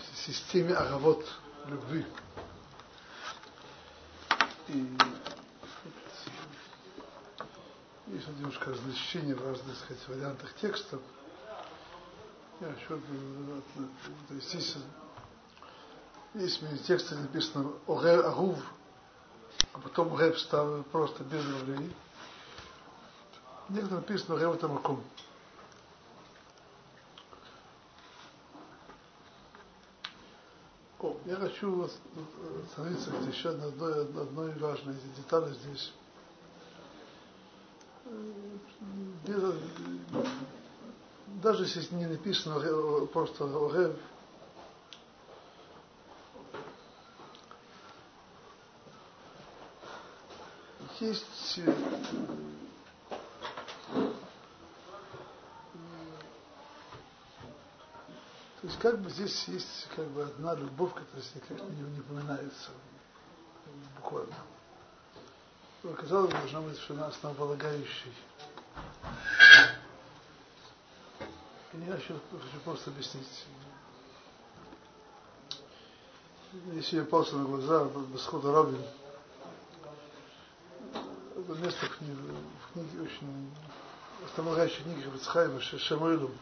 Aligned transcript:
всей 0.00 0.34
системе 0.34 0.74
аравот 0.74 1.26
любви. 1.66 2.06
И 4.68 4.96
есть 8.08 8.28
немножко 8.28 8.70
различения 8.70 9.34
в 9.34 9.44
разных 9.44 9.76
сказать, 9.76 10.08
вариантах 10.08 10.54
текстов. 10.54 11.00
Я 12.60 12.68
еще, 12.68 13.00
то 14.28 14.34
есть 14.34 14.50
здесь, 14.50 14.76
здесь 16.34 16.60
в 16.60 16.84
тексте 16.84 17.14
написано 17.14 17.72
Оре 17.86 18.20
Агув, 18.20 18.58
а 19.72 19.78
потом 19.78 20.14
Рэп 20.14 20.36
стал 20.38 20.82
просто 20.84 21.24
без 21.24 21.42
евреи. 21.42 21.94
Некоторые 23.68 24.00
написано 24.00 24.38
Рэв 24.38 24.58
Тамаком. 24.58 25.02
О, 30.98 31.16
я 31.24 31.28
хочу 31.40 31.88
остановиться 32.66 33.10
еще 33.26 33.52
на 33.52 33.66
одной, 33.66 34.02
одной 34.02 34.52
важной 34.58 34.94
детали 35.16 35.52
здесь. 35.54 35.92
Без, 39.26 39.54
даже 41.42 41.64
если 41.64 41.94
не 41.94 42.06
написано 42.06 42.60
просто 43.06 43.44
Орев, 43.44 43.96
есть 51.00 51.60
То 58.60 58.66
есть 58.66 58.69
как 58.80 58.98
бы 58.98 59.10
здесь 59.10 59.44
есть 59.48 59.88
как 59.94 60.06
бы 60.08 60.22
одна 60.22 60.54
любовь, 60.54 60.94
которая 60.94 61.22
никак 61.34 61.68
не, 61.70 61.82
не 61.82 62.00
упоминается 62.00 62.70
буквально. 63.96 64.34
Но, 65.82 65.92
казалось, 65.92 66.32
должна 66.32 66.60
быть 66.62 66.78
что 66.78 67.06
основополагающей. 67.06 68.12
Я 71.72 71.94
еще 71.94 72.14
хочу 72.32 72.60
просто 72.64 72.90
объяснить. 72.90 73.46
Если 76.72 76.96
я 76.96 77.04
пался 77.04 77.36
на 77.36 77.44
глаза 77.44 77.84
Бесхода 78.12 78.52
Рабин, 78.52 78.82
это 81.36 81.54
место 81.54 81.86
в 81.86 81.96
книге, 81.98 82.14
в 82.16 82.72
книге 82.72 83.02
очень 83.02 83.54
основополагающей 84.24 84.82
книги 84.82 85.02
Хабицхайма 85.02 85.60
Шамуилом. 85.60 86.32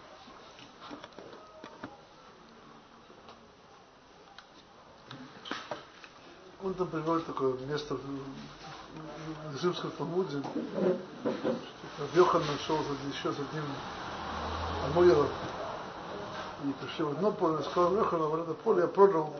Он 6.69 6.75
там 6.75 6.89
приводит 6.89 7.25
такое 7.25 7.55
место 7.61 7.95
в, 7.95 9.63
Римском 9.63 9.91
Талмуде, 9.93 10.43
что 11.23 12.05
Йохан 12.15 12.43
нашел 12.45 12.77
еще 13.11 13.33
с 13.33 13.39
одним 13.39 13.65
Амуилом. 14.85 15.29
И 16.65 16.73
пришли 16.73 17.05
в 17.05 17.13
одно 17.13 17.33
поле, 17.33 17.63
сказал 17.63 17.97
Йохан, 17.97 18.21
а 18.21 18.27
в 18.27 18.43
это 18.43 18.53
поле 18.53 18.83
я 18.83 18.87
продал, 18.87 19.35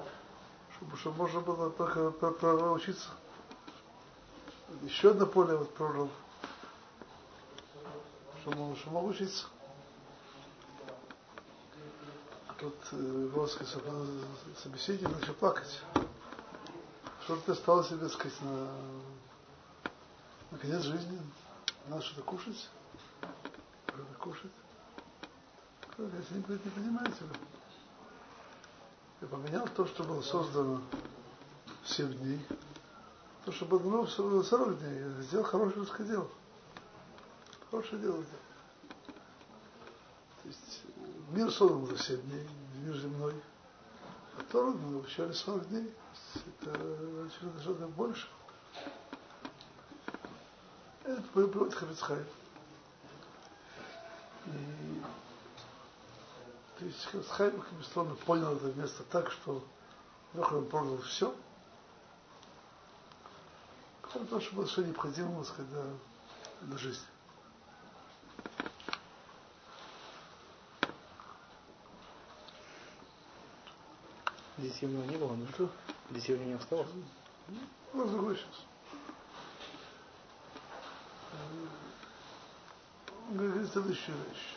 чтобы, 0.77 0.97
чтобы 0.97 1.17
можно 1.19 1.41
было 1.41 1.69
только 1.69 2.11
проучиться. 2.13 3.11
Еще 4.81 5.11
одно 5.11 5.27
поле 5.27 5.55
вот 5.55 5.75
продал, 5.75 6.09
чтобы, 8.41 8.75
чтобы 8.77 8.95
мог 8.95 9.11
учиться. 9.11 9.49
А 12.49 12.55
тут 12.59 12.75
э, 12.93 12.97
его 12.97 13.47
собеседник 13.47 15.11
начал 15.21 15.35
плакать 15.35 15.83
что 17.29 17.37
ты 17.37 17.55
стал 17.55 17.85
себе, 17.85 18.09
сказать, 18.09 18.41
на, 18.41 18.73
на 20.51 20.57
конец 20.57 20.81
жизни, 20.81 21.21
надо 21.89 22.01
что-то 22.01 22.23
кушать, 22.23 22.71
что-то 23.87 24.15
кушать. 24.19 24.51
Если 25.99 26.37
не, 26.37 26.39
не 26.39 26.71
понимаете, 26.71 27.19
я 29.21 29.29
поменял 29.29 29.69
то, 29.77 29.87
что 29.87 30.05
было 30.05 30.23
создано 30.23 30.81
в 31.83 31.89
7 31.91 32.15
дней, 32.15 32.47
то, 33.45 33.53
что 33.53 33.67
было 33.67 33.81
дано 33.81 34.03
в 34.05 34.11
40 34.11 34.79
дней, 34.79 34.99
я 34.99 35.11
сделал 35.21 35.45
хорошее 35.45 35.81
русское 35.81 36.05
дело. 36.05 36.29
Хорошее 37.71 38.01
дело. 38.01 38.25
То 40.43 40.49
есть 40.49 40.83
мир 41.33 41.53
создан 41.53 41.89
за 41.89 42.03
7 42.03 42.23
дней, 42.23 42.49
мир 42.77 42.97
земной. 42.97 43.35
А 44.39 44.43
Тору 44.51 44.73
мы 44.73 45.01
обещали 45.01 45.33
40 45.33 45.69
дней 45.69 45.95
это 46.47 47.31
что-то, 47.31 47.61
что-то 47.61 47.87
больше. 47.89 48.29
Это 51.05 51.23
приводит 51.33 51.75
Хавицхай. 51.75 52.25
И 54.47 55.03
то 56.79 56.85
есть 56.85 57.05
Хавицхай 57.07 57.51
Хабистон 57.51 58.17
понял 58.19 58.55
это 58.57 58.67
место 58.79 59.03
так, 59.05 59.31
что 59.33 59.65
Йохан 60.35 60.67
продал 60.67 60.99
все, 60.99 61.35
кроме 64.03 64.27
того, 64.27 64.41
что 64.41 64.55
было 64.57 64.67
все 64.67 64.83
необходимо, 64.83 65.43
сказать, 65.45 65.71
для, 65.71 65.85
для 66.63 66.79
жизни. 66.79 67.07
Здесь 74.59 74.83
у 74.83 74.87
него 74.87 75.05
не 75.05 75.17
было, 75.17 75.35
ну 75.35 75.47
Детей 75.47 75.69
у 76.11 76.15
него 76.15 76.45
не 76.45 76.53
осталось? 76.55 76.89
Ну, 77.93 78.07
другой 78.07 78.37
сейчас. 78.37 78.65
Говорит 83.31 83.71
следующую 83.71 84.17
вещь. 84.17 84.57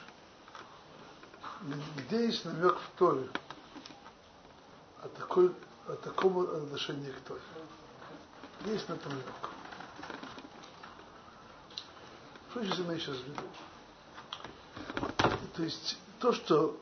Где 1.97 2.25
есть 2.25 2.45
намек 2.45 2.79
в 2.79 2.89
Торе 2.97 3.29
о, 5.03 5.07
такой, 5.09 5.53
о 5.87 5.95
таком 5.95 6.39
отношении 6.39 7.11
к 7.11 7.19
Торе? 7.21 7.41
Есть 8.65 8.87
на 8.89 8.93
этом 8.93 9.11
намек. 9.11 9.25
Что 12.51 12.63
сейчас 12.63 12.79
имею 12.79 12.99
сейчас 12.99 13.17
в 13.17 13.27
виду? 13.27 13.41
То 15.55 15.63
есть 15.63 15.97
то, 16.19 16.31
что 16.33 16.79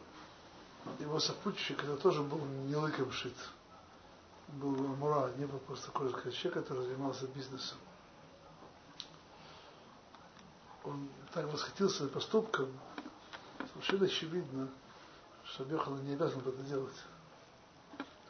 его 1.00 1.19
сопутчик, 1.19 1.84
это 1.84 1.97
тоже 1.97 2.22
был 2.22 2.40
не 2.40 2.75
лыком 2.75 3.12
шит 3.12 3.36
был 4.53 4.71
Мура, 4.71 5.31
не 5.37 5.45
был 5.45 5.59
просто 5.59 5.87
такой 5.87 6.11
человек, 6.31 6.65
который 6.65 6.85
занимался 6.85 7.27
бизнесом. 7.27 7.77
Он 10.83 11.09
так 11.33 11.45
восхитился 11.51 12.07
поступком, 12.07 12.69
совершенно 13.73 14.05
очевидно, 14.05 14.69
что 15.43 15.65
Бехана 15.65 15.99
не 16.01 16.13
обязан 16.13 16.39
это 16.39 16.63
делать. 16.63 16.95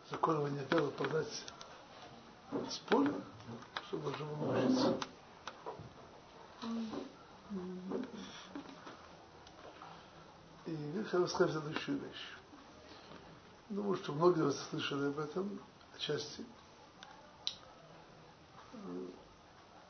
Закон 0.10 0.38
его 0.38 0.48
не 0.50 0.60
обязан 0.60 0.92
продать 0.92 1.46
с 2.70 2.78
поля, 2.80 3.14
чтобы 3.88 4.14
живому 4.18 4.52
научиться. 4.52 4.98
И 10.66 10.72
я 10.72 11.04
хотел 11.04 11.28
сказать 11.28 11.54
следующую 11.54 12.00
вещь. 12.00 12.36
Думаю, 13.70 13.96
что 13.98 14.14
многие 14.14 14.44
вас 14.44 14.58
слышали 14.70 15.08
об 15.08 15.20
этом 15.20 15.60
части. 16.00 16.46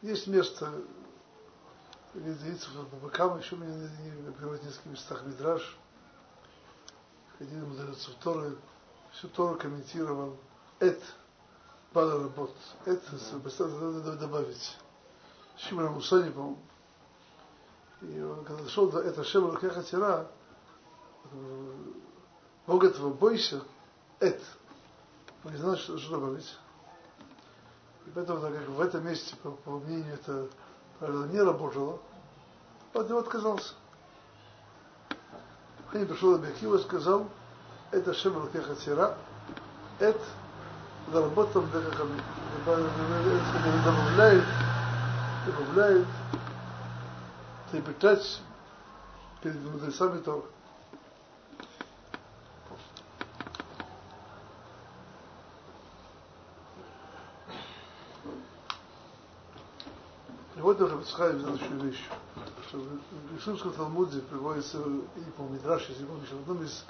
Есть 0.01 0.27
место, 0.27 0.71
по 2.13 2.95
бокам, 2.97 3.39
еще 3.39 3.55
мне 3.55 3.67
не 3.67 4.11
в 4.31 4.65
нескольких 4.65 4.85
местах 4.85 5.23
Мидраж. 5.23 5.77
Один 7.39 7.69
мудрец 7.69 8.09
Торы, 8.21 8.57
всю 9.13 9.29
Тору 9.29 9.57
комментировал 9.57 10.37
Эт, 10.79 11.01
Бала 11.93 12.23
работ. 12.23 12.53
Это 12.85 13.17
надо 13.59 14.15
добавить. 14.17 14.77
Шимра 15.57 15.89
Мусани, 15.89 16.29
по-моему. 16.29 16.59
И 18.01 18.21
он, 18.21 18.45
когда 18.45 18.63
дошел 18.63 18.89
до 18.89 19.01
этого 19.01 19.25
Шема 19.25 19.47
Лукеха 19.47 19.83
Тира, 19.83 20.29
Бог 22.65 22.83
этого 22.83 23.13
бойся, 23.13 23.61
это 24.19 24.43
он 25.43 25.51
не 25.51 25.57
знал, 25.57 25.77
что, 25.77 25.97
что 25.97 26.19
добавить. 26.19 26.57
И 28.05 28.09
поэтому, 28.13 28.41
так 28.41 28.53
как 28.53 28.67
в 28.69 28.81
этом 28.81 29.05
месте, 29.05 29.35
по, 29.37 29.51
по 29.51 29.71
мнению, 29.79 30.13
это 30.13 30.47
правило 30.99 31.25
не 31.25 31.41
работало, 31.41 31.99
он 32.93 33.01
от 33.01 33.09
него 33.09 33.19
отказался. 33.19 33.73
Они 35.93 36.05
пришел 36.05 36.35
Абиакива 36.35 36.77
и 36.77 36.81
сказал, 36.81 37.27
это 37.91 38.13
Шем 38.13 38.37
Лакеха 38.37 38.75
Тира, 38.75 39.17
это 39.99 40.19
заработал 41.11 41.63
добавляет, 43.83 44.43
добавляет 45.45 46.07
трепетать 47.71 48.41
перед 49.41 49.59
мудрецами 49.61 50.19
Тора. 50.19 50.43
Мотор 60.69 60.87
Хабицхайм 60.87 61.39
следующую 61.39 61.79
вещь, 61.81 62.07
что 62.67 62.77
в 62.77 63.39
Ишимском 63.39 63.73
Талмуде 63.73 64.19
приводится, 64.19 64.77
и 64.77 65.31
по 65.35 65.41
Мидраше, 65.41 65.93
если 65.93 66.05
помнишь, 66.05 66.29
в 66.29 66.41
одном 66.41 66.63
из 66.63 66.85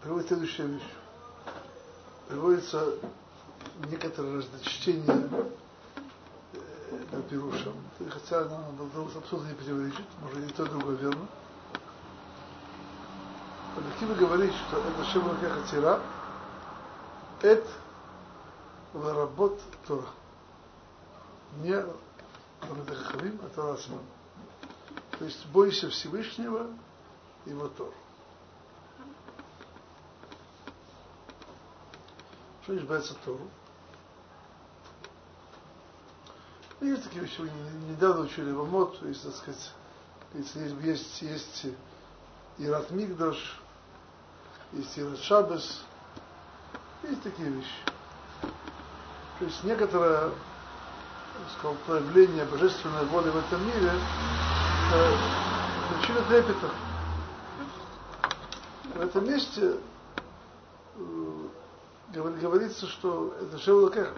приводится 0.00 0.36
следующая 0.36 0.66
вещь. 0.68 0.88
Приводится 2.28 2.94
некоторое 3.90 4.38
разночтение 4.38 5.28
э, 7.12 7.22
Пирушам, 7.28 7.74
хотя 8.08 8.40
она 8.40 8.60
абсолютно 9.14 9.48
не 9.48 9.54
противоречит, 9.54 10.06
может 10.22 10.50
и 10.50 10.54
то, 10.54 10.64
и 10.64 10.68
другое 10.70 10.96
верно. 10.96 11.26
Объективно 13.76 14.14
говорить, 14.14 14.54
что 14.66 14.78
это 14.78 15.04
Шема 15.12 15.34
Кахатира, 15.34 16.00
это 17.42 17.68
работ 18.94 19.60
Тора. 19.86 20.06
Не 21.62 21.84
Хахамим, 22.60 23.40
а 23.42 23.48
Тора 23.54 23.74
Асман. 23.74 24.00
То 25.18 25.24
есть 25.24 25.46
бойся 25.46 25.90
Всевышнего, 25.90 26.66
его 27.46 27.68
Тору. 27.68 27.94
Что 32.62 32.72
значит 32.72 32.88
бояться 32.88 33.14
Тору? 33.24 33.48
Есть 36.80 37.04
такие 37.04 37.24
вещи, 37.24 37.40
недавно 37.88 38.24
учили 38.24 38.50
в 38.50 38.60
Амот, 38.60 39.00
есть, 39.02 39.22
так 39.22 39.34
сказать, 39.34 39.72
есть, 40.34 40.54
есть, 40.82 41.22
есть 41.22 41.66
Ират 42.58 42.90
Мигдаш, 42.90 43.60
есть 44.72 44.98
Ират 44.98 45.18
Шабес, 45.18 45.82
есть 47.04 47.22
такие 47.22 47.48
вещи. 47.48 47.68
То 49.38 49.44
есть 49.44 49.64
некоторое, 49.64 50.30
сказал, 51.58 51.76
проявление 51.86 52.44
божественной 52.44 53.04
воли 53.06 53.30
в 53.30 53.36
этом 53.36 53.64
мире 53.66 53.90
это 54.94 55.98
причина 55.98 56.22
трепета. 56.28 56.70
В 58.94 59.00
этом 59.00 59.24
месте 59.26 59.76
э, 60.96 61.48
говорится, 62.12 62.86
что 62.86 63.34
это 63.40 63.58
Шевлакех. 63.58 64.14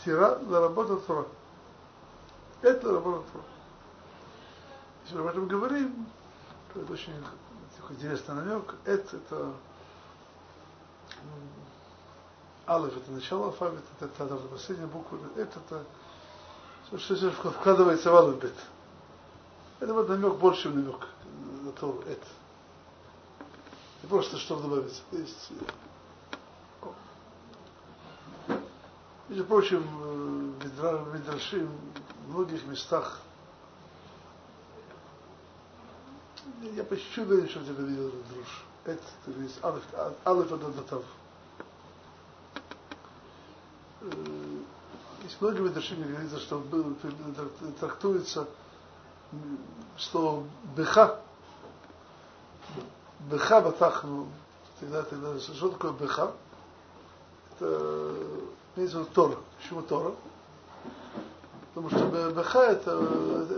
Стира 0.00 0.38
заработал 0.48 0.98
Тора. 1.00 1.26
Это 2.62 2.92
работа 2.92 3.24
Тора. 3.32 3.44
Если 5.04 5.16
мы 5.16 5.20
об 5.22 5.28
этом 5.28 5.48
говорим, 5.48 6.06
то 6.72 6.80
это 6.80 6.92
очень 6.92 7.12
такой 7.76 7.96
интересный 7.96 8.34
намек. 8.34 8.74
Это, 8.84 9.16
это 9.16 9.52
Алиф 12.66 12.96
это 12.96 13.10
начало 13.10 13.46
алфавита, 13.46 13.82
это, 14.00 14.24
это 14.24 14.36
последняя 14.36 14.86
буква, 14.86 15.18
это, 15.36 15.58
это 15.58 15.84
что 16.98 17.16
здесь 17.16 17.32
вкладывается 17.32 18.10
в 18.10 18.16
алфавит. 18.16 18.54
Это 19.80 19.92
вот 19.92 20.08
намек 20.08 20.34
больше 20.34 20.70
намек 20.70 21.08
на 21.62 21.72
то, 21.72 22.02
это. 22.06 22.26
И 24.02 24.06
просто 24.06 24.38
что 24.38 24.56
добавить. 24.60 25.02
Есть, 25.12 25.50
между 29.28 29.44
прочим, 29.44 29.82
в 30.58 31.14
Мидраши 31.14 31.66
в 32.26 32.30
многих 32.30 32.64
местах 32.66 33.20
я 36.62 36.84
почти 36.84 37.20
уверен, 37.20 37.48
что 37.48 37.60
где-то 37.60 37.82
видел 37.82 38.10
друж. 38.32 38.64
Это, 38.84 39.02
то 39.24 39.30
есть, 39.40 39.62
алиф, 39.64 39.82
алиф 40.26 40.52
ададатав. 40.52 41.02
Есть 41.02 41.23
многие 45.40 45.60
выдержания 45.60 46.04
говорится, 46.04 46.38
что 46.38 46.58
был, 46.58 46.96
трактуется 47.80 48.46
слово 49.96 50.44
беха, 50.76 51.20
беха 53.30 53.60
батахну, 53.60 54.28
тогда, 54.80 55.02
тогда, 55.02 55.38
что 55.38 55.68
такое 55.70 55.92
беха? 55.92 56.32
Это 57.56 58.16
имеется 58.76 58.98
в 58.98 59.00
виду 59.02 59.10
Тора. 59.14 59.38
Почему 59.58 59.82
Тора? 59.82 60.14
Потому 61.74 61.90
что 61.90 62.30
беха 62.30 62.62
это, 62.64 62.90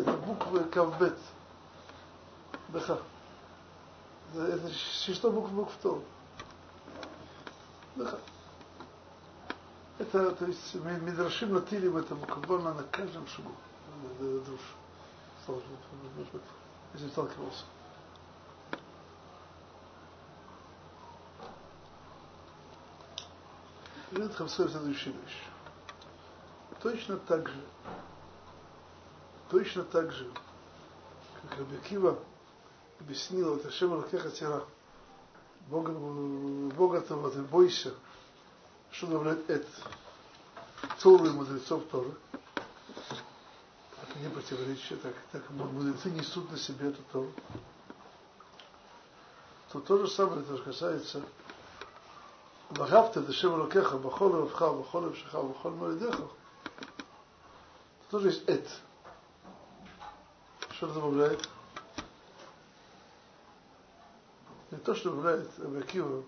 это 0.00 0.12
буквы 0.12 0.64
кавбет. 0.64 1.18
Беха. 2.68 2.98
Это 4.34 4.70
число 5.04 5.30
букв 5.30 5.50
букв 5.50 5.72
Тора. 5.82 6.00
Беха. 7.96 8.18
Это, 9.98 10.32
то 10.32 10.44
есть, 10.44 10.74
Мидрашим 10.74 11.54
натилим 11.54 11.96
это 11.96 12.14
буквально 12.14 12.74
на 12.74 12.82
каждом 12.84 13.26
шагу. 13.26 13.52
Друж. 14.20 14.60
Если 16.92 17.08
сталкивался. 17.08 17.64
Говорит 24.10 24.34
Хамсой 24.34 24.68
следующую 24.68 25.14
вещь. 25.14 25.42
Точно 26.82 27.16
так 27.16 27.48
же, 27.48 27.60
точно 29.50 29.82
так 29.84 30.12
же, 30.12 30.30
как 31.42 31.58
Рабикива 31.58 32.18
объяснил 33.00 33.56
это 33.56 33.70
Шема 33.70 33.96
Ракеха 33.96 34.30
Тира, 34.30 34.62
Бога, 35.68 35.92
Бога 35.92 37.00
того, 37.00 37.30
ты 37.30 37.42
бойся, 37.42 37.94
шановлять 38.98 39.38
эт 39.48 39.66
Тору 41.02 41.26
и 41.26 41.30
мудрецов 41.30 41.84
Торы. 41.90 42.10
Это 44.02 44.18
не 44.18 44.30
противоречие, 44.30 44.98
так, 44.98 45.14
так 45.32 45.50
мудрецы 45.50 46.10
несут 46.10 46.50
на 46.50 46.56
себе 46.56 46.88
эту 46.88 47.02
Тору. 47.12 47.32
То 49.70 49.80
то 49.80 49.98
же 49.98 50.08
самое, 50.08 50.40
это 50.40 50.56
же 50.56 50.62
касается 50.62 51.22
Вагавта, 52.70 53.20
Дешем 53.20 53.60
Лакеха, 53.60 53.98
Бахоле 53.98 54.36
Вавха, 54.36 54.72
Бахоле 54.72 55.10
Вшиха, 55.12 55.42
Бахоле 55.42 55.76
Маридеха. 55.76 56.28
Тоже 58.10 58.28
есть 58.28 58.48
эт. 58.48 58.66
Что 60.70 60.86
добавляет? 60.86 61.46
Не 64.70 64.78
то, 64.78 64.94
что 64.94 65.10
добавляет 65.10 65.50
Абакива 65.58 66.24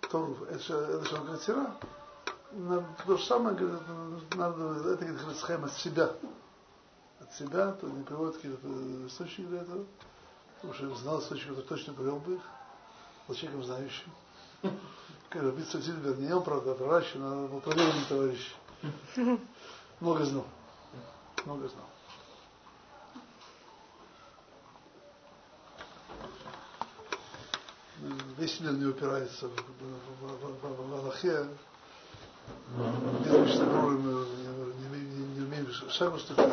Тору, 0.00 0.36
это 0.50 1.04
же 1.04 1.18
Гатира. 1.18 1.76
Это 1.82 1.97
то 2.50 3.16
же 3.16 3.24
самое, 3.24 3.56
говорит, 3.56 4.34
надо, 4.34 4.90
это 4.90 5.04
говорит 5.04 5.20
Хрисхайм 5.20 5.64
от 5.64 5.72
себя. 5.74 6.10
От 7.20 7.32
себя, 7.34 7.72
то 7.72 7.86
не 7.86 8.02
приводит 8.04 8.36
какие-то 8.36 9.06
источники 9.06 9.48
для 9.48 9.62
этого, 9.62 9.84
потому 10.56 10.74
что 10.74 10.94
знал 10.96 11.20
источники, 11.20 11.48
который 11.48 11.66
точно 11.66 11.92
привел 11.92 12.18
бы 12.20 12.34
их, 12.34 12.42
был 13.26 13.34
человеком 13.34 13.64
знающим. 13.64 14.12
Как 15.28 15.42
Рабица 15.42 15.80
Зильбер, 15.80 16.16
не 16.16 16.32
он, 16.32 16.42
правда, 16.42 16.72
а 16.72 17.48
был 17.48 17.60
проверенный 17.60 18.04
товарищ. 18.08 18.54
Много 20.00 20.24
знал. 20.24 20.46
Много 21.44 21.68
знал. 21.68 21.84
Весь 28.38 28.60
мир 28.60 28.72
не 28.72 28.86
упирается 28.86 29.48
в, 29.48 29.52
в, 29.52 31.18
не, 33.24 33.30
не, 34.90 35.00
не, 35.00 35.26
не 35.34 35.40
умеем 35.40 35.66
шагу 35.90 36.18
ступить. 36.18 36.44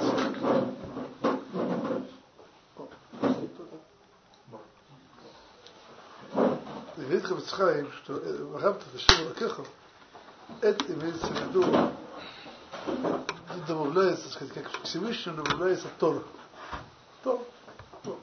говорит 7.06 7.25
Хабацхайм, 7.25 7.92
что 8.04 8.14
Вахабта 8.52 8.86
Ташим 8.92 9.28
Лакехов, 9.28 9.68
это 10.62 10.94
имеется 10.94 11.28
в 11.28 11.48
виду, 11.48 11.66
добавляется, 13.68 14.30
сказать, 14.30 14.54
как 14.54 14.72
к 14.72 14.84
Всевышнему 14.84 15.44
добавляется 15.44 15.88
Тора. 16.00 16.24
Тора. 17.24 17.44
Тора. 18.04 18.18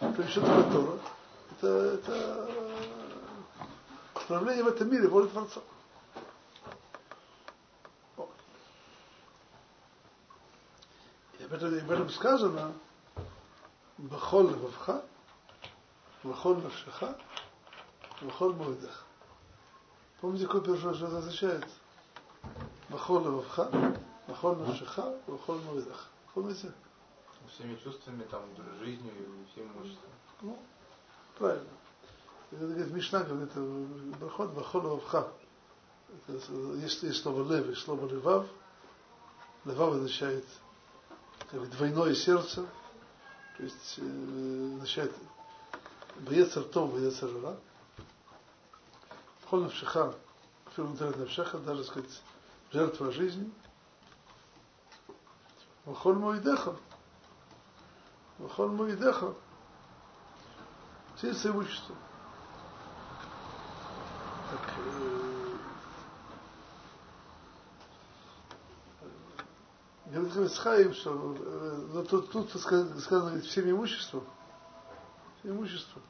То 0.00 0.22
есть, 0.22 0.30
что 0.30 0.40
такое 0.40 0.72
Тора? 0.72 0.98
Это, 1.50 1.94
это 1.94 2.50
управление 4.14 4.64
в 4.64 4.68
этом 4.68 4.90
мире 4.90 5.08
воля 5.08 5.26
Творца. 5.26 5.60
И 11.62 11.64
об 11.64 11.74
этом, 11.74 11.84
об 11.84 11.92
этом 11.92 12.08
сказано, 12.10 12.72
Бахол 13.96 14.48
Левавха, 14.48 15.04
Бахол 16.24 16.56
Навшаха, 16.56 17.16
Вахоль 18.20 18.54
Моидах. 18.54 19.06
Помните, 20.20 20.46
какой 20.46 20.62
першой, 20.62 20.94
что 20.94 21.06
это 21.06 21.18
означает? 21.18 21.64
Вахоль 22.88 23.22
Вавха, 23.22 23.70
Вахоль 24.26 24.56
Навшиха, 24.56 25.16
Вахоль 25.28 25.60
Моидах. 25.60 26.08
Помните? 26.34 26.72
Всеми 27.48 27.76
чувствами, 27.76 28.24
там, 28.24 28.42
жизнью 28.80 29.12
и 29.12 29.52
всем 29.52 29.70
имуществом. 29.72 30.10
Ну, 30.40 30.58
правильно. 31.38 31.70
Это 32.50 32.66
говорит, 32.66 32.90
Мишна 32.90 33.22
говорит, 33.22 33.50
это 33.50 33.60
Брахот 34.18 34.50
Вахоль 34.54 34.82
Вавха. 34.82 35.28
Есть, 36.80 37.04
есть 37.04 37.22
слово 37.22 37.48
Лев 37.52 37.68
и 37.68 37.74
слово 37.76 38.08
Левав. 38.08 38.48
Левав 39.64 39.94
означает 39.94 40.44
как 41.52 41.68
двойное 41.68 42.14
сердце, 42.14 42.66
то 43.58 43.62
есть 43.62 43.98
э, 43.98 44.72
означает 44.74 45.12
Боецер 46.16 46.64
Том, 46.64 46.90
Боецер 46.90 47.30
Ра. 47.42 47.56
Холь 49.50 49.60
Навшиха, 49.60 50.14
Фирм 50.74 50.96
Навшаха, 50.98 51.58
даже 51.58 51.84
сказать, 51.84 52.22
жертва 52.72 53.12
жизни. 53.12 53.52
Вахоль 55.84 56.16
Моидеха. 56.16 56.74
Вахоль 58.38 58.70
Моидеха. 58.70 59.34
Все 61.16 61.32
имущество. 61.32 61.94
Так, 64.50 64.72
э, 64.78 65.31
Хаим, 70.12 70.92
что 70.92 71.36
э, 71.38 71.86
но 71.94 72.04
тут, 72.04 72.30
тут 72.30 72.50
сказано, 72.50 73.00
сказано 73.00 73.40
всем 73.40 73.70
имуществом. 73.70 74.22
Всем 75.38 75.56
имуществом. 75.56 76.02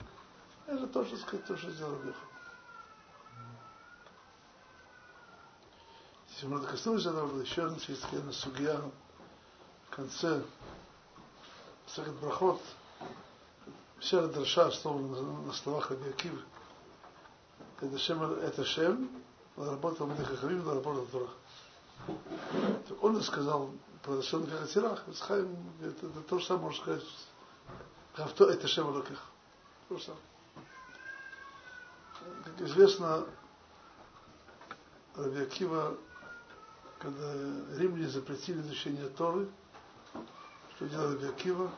Это 0.67 0.89
то, 0.89 1.05
что 1.05 1.17
сказать, 1.19 1.47
то, 1.47 1.57
что 1.57 1.71
сделал 1.71 1.95
Беха. 1.97 2.19
Если 6.31 6.47
мы 6.47 6.61
коснулись 6.61 7.07
этого, 7.07 7.41
еще 7.41 7.65
одна 7.65 7.77
есть 7.77 8.03
такая 8.03 8.33
сугия 8.33 8.81
в 9.87 9.91
конце 9.91 10.43
Сагат 11.87 12.15
Брахот, 12.17 12.61
вся 14.01 14.27
драша 14.27 14.67
основана 14.67 15.23
на 15.47 15.53
словах 15.53 15.93
Абиакивы. 15.93 16.43
Это 17.81 17.99
Шем, 17.99 18.23
это 18.23 18.65
Шем, 18.65 19.09
работал 19.57 20.09
Мадихахарим, 20.09 20.69
работал 20.69 21.07
Тора. 21.07 21.29
Он 23.01 23.23
сказал, 23.23 23.71
как 24.03 24.63
Атирах, 24.63 25.03
Исхайм, 25.09 25.57
это, 25.81 26.07
это 26.07 26.21
то 26.23 26.39
же 26.39 26.47
самое 26.47 26.65
можно 26.65 26.83
сказать, 26.83 27.05
Равто 28.17 28.51
это 28.51 28.69
Шем 28.69 28.89
Алаких. 28.89 29.23
То 29.89 29.97
же 29.97 30.05
самое. 30.05 30.23
Как 32.45 32.61
известно, 32.61 33.25
Раби 35.17 35.43
Акива, 35.43 35.97
когда 36.99 37.33
римляне 37.77 38.09
запретили 38.09 38.61
изучение 38.61 39.09
Торы, 39.09 39.49
что 40.77 40.89
делал 40.89 41.13
Раби 41.13 41.27
Акива, 41.27 41.71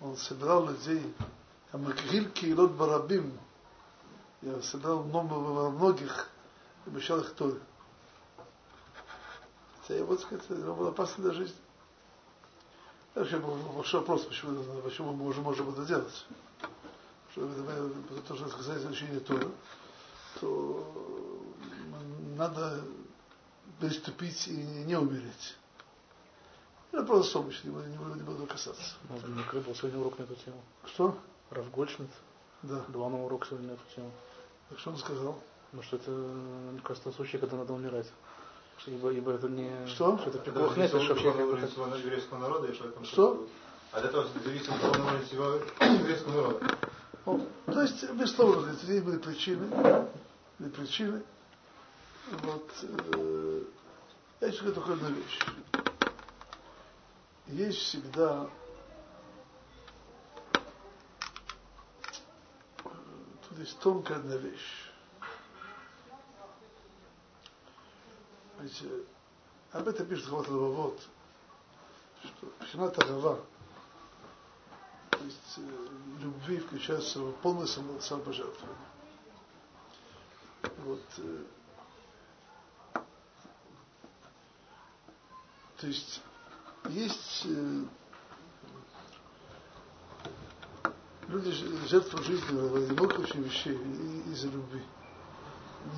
он 0.00 0.16
собирал 0.16 0.68
людей, 0.68 1.14
а 1.72 1.78
Макгиль 1.78 2.30
Кейлот 2.30 2.72
Барабим, 2.72 3.38
я 4.42 4.60
собирал 4.62 5.02
много 5.02 5.34
многих, 5.70 6.30
обещал 6.86 7.20
их 7.20 7.34
Торе. 7.34 7.60
Хотя 9.86 10.00
его, 10.00 10.16
так 10.16 10.26
сказать, 10.26 10.44
это 10.50 10.72
было 10.72 10.88
опасно 10.88 11.24
для 11.24 11.32
жизни. 11.32 11.56
Вообще 13.14 13.38
был 13.38 13.54
большой 13.54 14.00
вопрос, 14.00 14.24
почему, 14.24 14.60
почему 14.82 15.12
мы 15.12 15.26
уже 15.26 15.40
можем 15.40 15.70
это 15.70 15.84
делать. 15.86 16.26
Что, 17.30 17.48
то, 18.26 18.34
что 18.34 18.48
сказать 18.48 18.82
изучение 18.82 19.20
Тора, 19.20 19.46
то 20.40 21.42
надо 22.36 22.82
приступить 23.78 24.48
и 24.48 24.56
не 24.56 24.96
умереть. 24.96 25.56
Это 26.90 27.04
просто 27.04 27.30
солнечный, 27.30 27.70
не, 27.70 27.96
не, 27.96 28.14
не 28.14 28.22
буду 28.22 28.44
касаться. 28.46 28.94
Может, 29.08 29.28
не 29.28 29.60
был 29.60 29.74
сегодня 29.74 30.00
урок 30.00 30.18
на 30.18 30.24
эту 30.24 30.34
тему. 30.34 30.60
Что? 30.86 31.16
Раф. 31.50 31.66
Да. 32.62 32.84
Два 32.88 33.08
нового 33.08 33.26
урока 33.26 33.46
сегодня 33.46 33.68
на 33.68 33.72
эту 33.74 33.84
тему. 33.94 34.10
Так 34.68 34.78
что 34.80 34.90
он 34.90 34.96
сказал? 34.96 35.38
Ну, 35.72 35.82
что 35.82 35.96
это, 35.96 36.10
мне 36.10 36.80
кажется, 36.80 37.12
случай, 37.12 37.38
когда 37.38 37.56
надо 37.56 37.72
умирать. 37.72 38.10
Что, 38.78 38.90
ибо, 38.90 39.10
ибо 39.10 39.32
это 39.32 39.48
не... 39.48 39.70
Что? 39.86 40.18
Что 40.18 40.30
это 40.30 40.38
Это 40.38 40.50
пикух 40.50 40.76
нефиш 40.76 40.90
зависит 40.92 41.08
вообще 41.08 41.28
еврейского 41.98 42.38
народа 42.38 42.66
и 42.68 42.74
что 42.74 42.88
это 42.88 43.04
Что? 43.04 43.46
От 43.92 44.04
этого 44.04 44.26
зависит 44.44 44.66
всего 45.26 45.60
еврейского 45.80 46.32
народа. 46.32 46.76
Ну, 47.24 47.48
то 47.66 47.82
есть, 47.82 48.08
безусловно, 48.12 48.62
для 48.62 48.72
людей 48.72 49.00
были 49.00 49.18
причины, 49.18 49.66
были 50.58 50.70
причины. 50.70 51.22
Вот, 52.42 52.70
э, 52.82 53.62
я 54.40 54.48
говорю 54.48 54.72
только 54.74 54.92
одну 54.92 55.10
вещь. 55.10 55.40
Есть 57.48 57.78
всегда 57.78 58.48
э, 62.84 62.88
тут 63.48 63.58
есть 63.58 63.78
тонкая 63.78 64.18
одна 64.18 64.36
вещь. 64.36 64.85
Знаете, 68.66 69.04
об 69.70 69.86
этом 69.86 70.06
пишет 70.06 70.26
Хават 70.26 70.48
Лававод, 70.48 71.00
что 72.24 72.46
Пхинат 72.58 72.98
Агава, 72.98 73.38
то 75.10 75.24
есть 75.24 75.58
э, 75.58 75.88
любви 76.20 76.58
включает 76.58 77.04
в 77.04 77.32
полное 77.42 77.66
само- 77.66 78.00
самопожертвование. 78.00 78.76
Вот, 80.78 81.02
э, 81.18 81.44
то 85.76 85.86
есть 85.86 86.20
есть 86.88 87.42
э, 87.44 87.84
люди 91.28 91.52
жертвуют 91.86 92.26
жизнью 92.26 92.74
ради 92.74 93.20
очень 93.20 93.42
вещей 93.44 93.76
из-за 94.32 94.48
любви. 94.48 94.82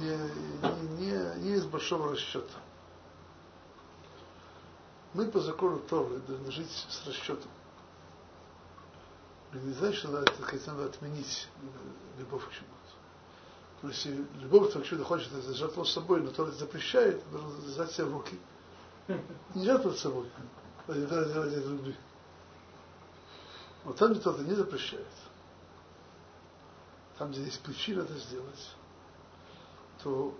Не, 0.00 0.16
не, 0.98 1.40
не, 1.40 1.54
из 1.56 1.64
большого 1.64 2.12
расчета. 2.12 2.58
Мы 5.14 5.30
по 5.30 5.40
закону 5.40 5.78
Торы 5.78 6.18
должны 6.18 6.52
жить 6.52 6.70
с 6.70 7.06
расчетом. 7.06 7.50
Не 9.52 9.72
значит, 9.72 10.00
что 10.00 10.08
надо, 10.08 10.30
сказать, 10.34 10.66
надо 10.66 10.84
отменить 10.86 11.48
любовь 12.18 12.46
к 12.46 12.52
чему-то. 12.52 12.78
Но 13.82 13.88
если 13.88 14.26
любовь 14.40 14.72
к 14.72 14.84
чему-то 14.84 15.04
хочет 15.04 15.30
жертвовать 15.54 15.90
собой, 15.90 16.20
но 16.20 16.30
Тора 16.30 16.50
запрещает, 16.50 17.22
нужно 17.32 17.48
взять 17.48 17.92
себя 17.92 18.06
в 18.06 18.12
руки. 18.12 18.38
Не 19.54 19.64
жертвовать 19.64 19.98
собой, 19.98 20.28
ради, 20.86 21.04
ради, 21.04 21.32
ради 21.32 21.54
любви. 21.54 21.96
Вот 23.84 23.96
там, 23.96 24.12
где 24.12 24.20
Тора 24.20 24.38
не 24.38 24.54
запрещает, 24.54 25.06
там, 27.16 27.30
где 27.30 27.42
есть 27.42 27.62
причина 27.62 28.02
это 28.02 28.14
сделать, 28.14 28.76
то 30.02 30.34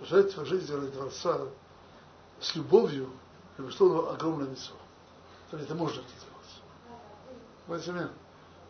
жертва 0.00 0.44
жизни 0.44 0.74
ради 0.74 0.90
Творца 0.90 1.40
с 2.40 2.54
любовью, 2.54 3.10
это, 3.54 3.62
безусловно, 3.62 4.10
огромное 4.12 4.48
митцва. 4.48 4.76
Это 5.52 5.74
можно 5.74 6.00
это 6.00 6.08
делать. 6.08 6.98
Понимаете 7.66 7.92
меня? 7.92 8.10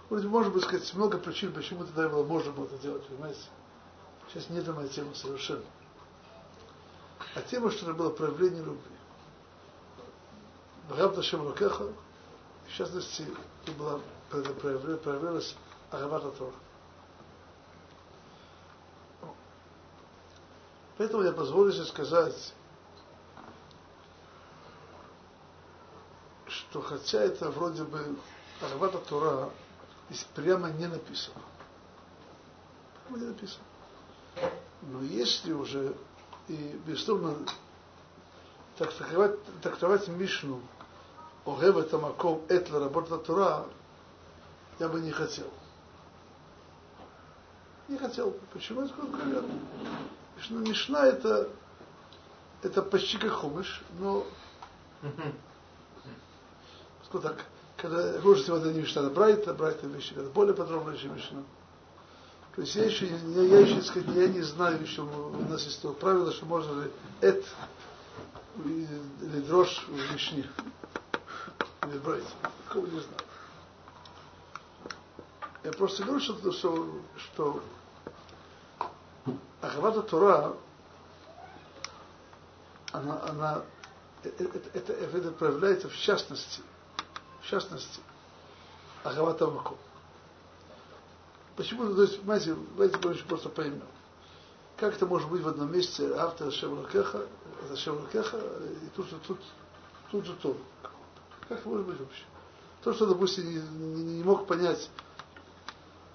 Вроде 0.08 0.50
быть 0.50 0.64
сказать 0.64 0.94
много 0.94 1.18
причин, 1.18 1.52
почему 1.52 1.84
тогда 1.84 2.08
было 2.08 2.24
можно 2.24 2.52
было 2.52 2.64
это 2.64 2.78
делать, 2.78 3.06
понимаете? 3.06 3.40
Сейчас 4.28 4.48
не 4.50 4.58
это 4.58 4.72
моя 4.72 4.88
тема 4.88 5.14
совершенно. 5.14 5.64
А 7.34 7.42
тема, 7.42 7.70
что 7.70 7.86
это 7.86 7.94
было 7.94 8.10
проявление 8.10 8.62
любви. 8.62 8.90
Бхав 10.88 11.14
Ташем 11.14 11.46
Рокеха, 11.46 11.92
в 12.66 12.72
частности, 12.72 13.26
была 13.78 14.00
проявля- 14.30 14.96
проявлялась 14.96 15.54
Агавата 15.90 16.30
Тора. 16.32 16.54
Поэтому 21.00 21.22
я 21.22 21.32
позволю 21.32 21.72
себе 21.72 21.86
сказать, 21.86 22.52
что 26.46 26.82
хотя 26.82 27.22
это 27.22 27.50
вроде 27.50 27.84
бы 27.84 28.18
Агавата 28.60 28.98
Тора 28.98 29.48
здесь 30.10 30.24
прямо 30.34 30.68
не 30.68 30.86
написано. 30.88 31.40
Прямо 33.06 33.18
не 33.18 33.28
написано. 33.28 33.64
Но 34.82 35.00
если 35.00 35.54
уже, 35.54 35.96
и 36.48 36.78
безусловно, 36.84 37.34
трактовать, 38.76 39.42
трактовать 39.62 40.06
Мишну 40.08 40.60
Огева 41.46 41.82
Тамаком 41.84 42.42
Этла 42.50 42.78
работа 42.78 43.16
Тура, 43.16 43.64
я 44.78 44.86
бы 44.86 45.00
не 45.00 45.12
хотел. 45.12 45.50
Не 47.88 47.96
хотел. 47.96 48.36
Почему? 48.52 48.82
Я 48.82 48.88
скажу 48.88 49.08
откровенно. 50.40 50.68
Мишна, 50.68 51.06
это, 51.06 51.48
это 52.62 52.82
почти 52.82 53.18
как 53.18 53.32
хумыш, 53.32 53.82
но 53.98 54.26
скажу 57.04 57.22
так, 57.22 57.44
когда 57.76 58.20
хуже 58.20 58.42
всего 58.42 58.56
это 58.56 58.72
не 58.72 58.80
Мишна, 58.80 59.02
это 59.02 59.10
Брайта, 59.10 59.54
Брайта 59.54 59.86
вещи, 59.86 60.12
это 60.12 60.30
более 60.30 60.54
подробно, 60.54 60.96
чем 60.96 61.14
Мишна. 61.14 61.42
То 62.54 62.62
есть 62.62 62.74
я 62.74 62.84
еще, 62.84 63.06
я, 63.06 63.42
я 63.42 63.60
еще, 63.60 63.80
сказать, 63.82 64.08
я 64.14 64.28
не 64.28 64.42
знаю 64.42 64.82
еще, 64.82 65.02
у 65.02 65.48
нас 65.48 65.64
есть 65.64 65.80
то 65.80 65.92
правило, 65.92 66.32
что 66.32 66.46
можно 66.46 66.82
ли 66.82 66.90
эт 67.20 67.44
или 68.64 69.40
дрожь 69.46 69.84
в 69.86 70.12
Мишне. 70.12 70.46
Или 71.86 71.98
брать. 71.98 72.24
Такого 72.66 72.86
не 72.86 73.00
знаю. 73.00 73.20
Я 75.62 75.72
просто 75.72 76.04
говорю, 76.04 76.20
что, 76.20 76.52
что, 76.52 77.00
что 77.16 77.62
Ахавата 79.62 80.02
Тора, 80.02 80.56
она, 82.92 83.22
она 83.28 83.62
это, 84.22 84.44
это, 84.44 84.78
это, 84.92 84.92
это 84.92 85.30
проявляется 85.32 85.88
в 85.88 85.96
частности, 85.96 86.62
в 87.42 87.46
частности, 87.46 88.00
Агавата 89.04 89.46
Маком. 89.46 89.78
Почему, 91.56 91.94
то 91.94 92.02
есть, 92.02 92.18
понимаете, 92.20 92.56
давайте 92.76 93.08
очень 93.08 93.26
просто 93.26 93.48
поймем. 93.48 93.82
Как 94.76 94.94
это 94.94 95.06
может 95.06 95.28
быть 95.28 95.42
в 95.42 95.48
одном 95.48 95.72
месте 95.72 96.10
автор 96.14 96.50
Шевракеха, 96.50 97.26
это 97.64 97.76
Шевракеха, 97.76 98.38
и 98.38 98.88
тут 98.96 99.08
же 99.08 99.18
тут, 99.26 99.38
тут 100.10 100.24
же 100.24 100.34
то. 100.36 100.56
Как 101.48 101.58
это 101.58 101.68
может 101.68 101.86
быть 101.86 102.00
вообще? 102.00 102.24
То, 102.82 102.94
что, 102.94 103.06
допустим, 103.06 103.44
не, 103.44 103.60
не, 103.60 104.02
не 104.16 104.24
мог 104.24 104.46
понять 104.46 104.88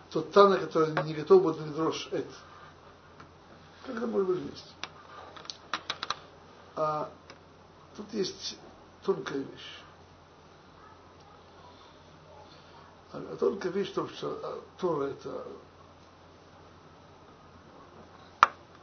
тот 0.10 0.32
Тана, 0.32 0.58
который 0.58 0.94
не 1.04 1.14
готов 1.14 1.44
был 1.44 1.54
на 1.54 1.68
дрожь 1.74 2.08
это. 2.12 2.32
Как 3.86 3.98
это 3.98 4.08
может 4.08 4.28
быть 4.28 4.40
вместе? 4.40 4.70
А 6.76 7.12
тут 7.96 8.14
есть 8.14 8.58
тонкая 9.04 9.40
вещь. 9.40 9.80
А, 13.14 13.18
а 13.18 13.36
тонкая 13.38 13.72
вещь 13.72 13.94
в 13.94 14.10
что 14.10 14.40
а, 14.44 14.62
Тора 14.80 15.06
это 15.06 15.46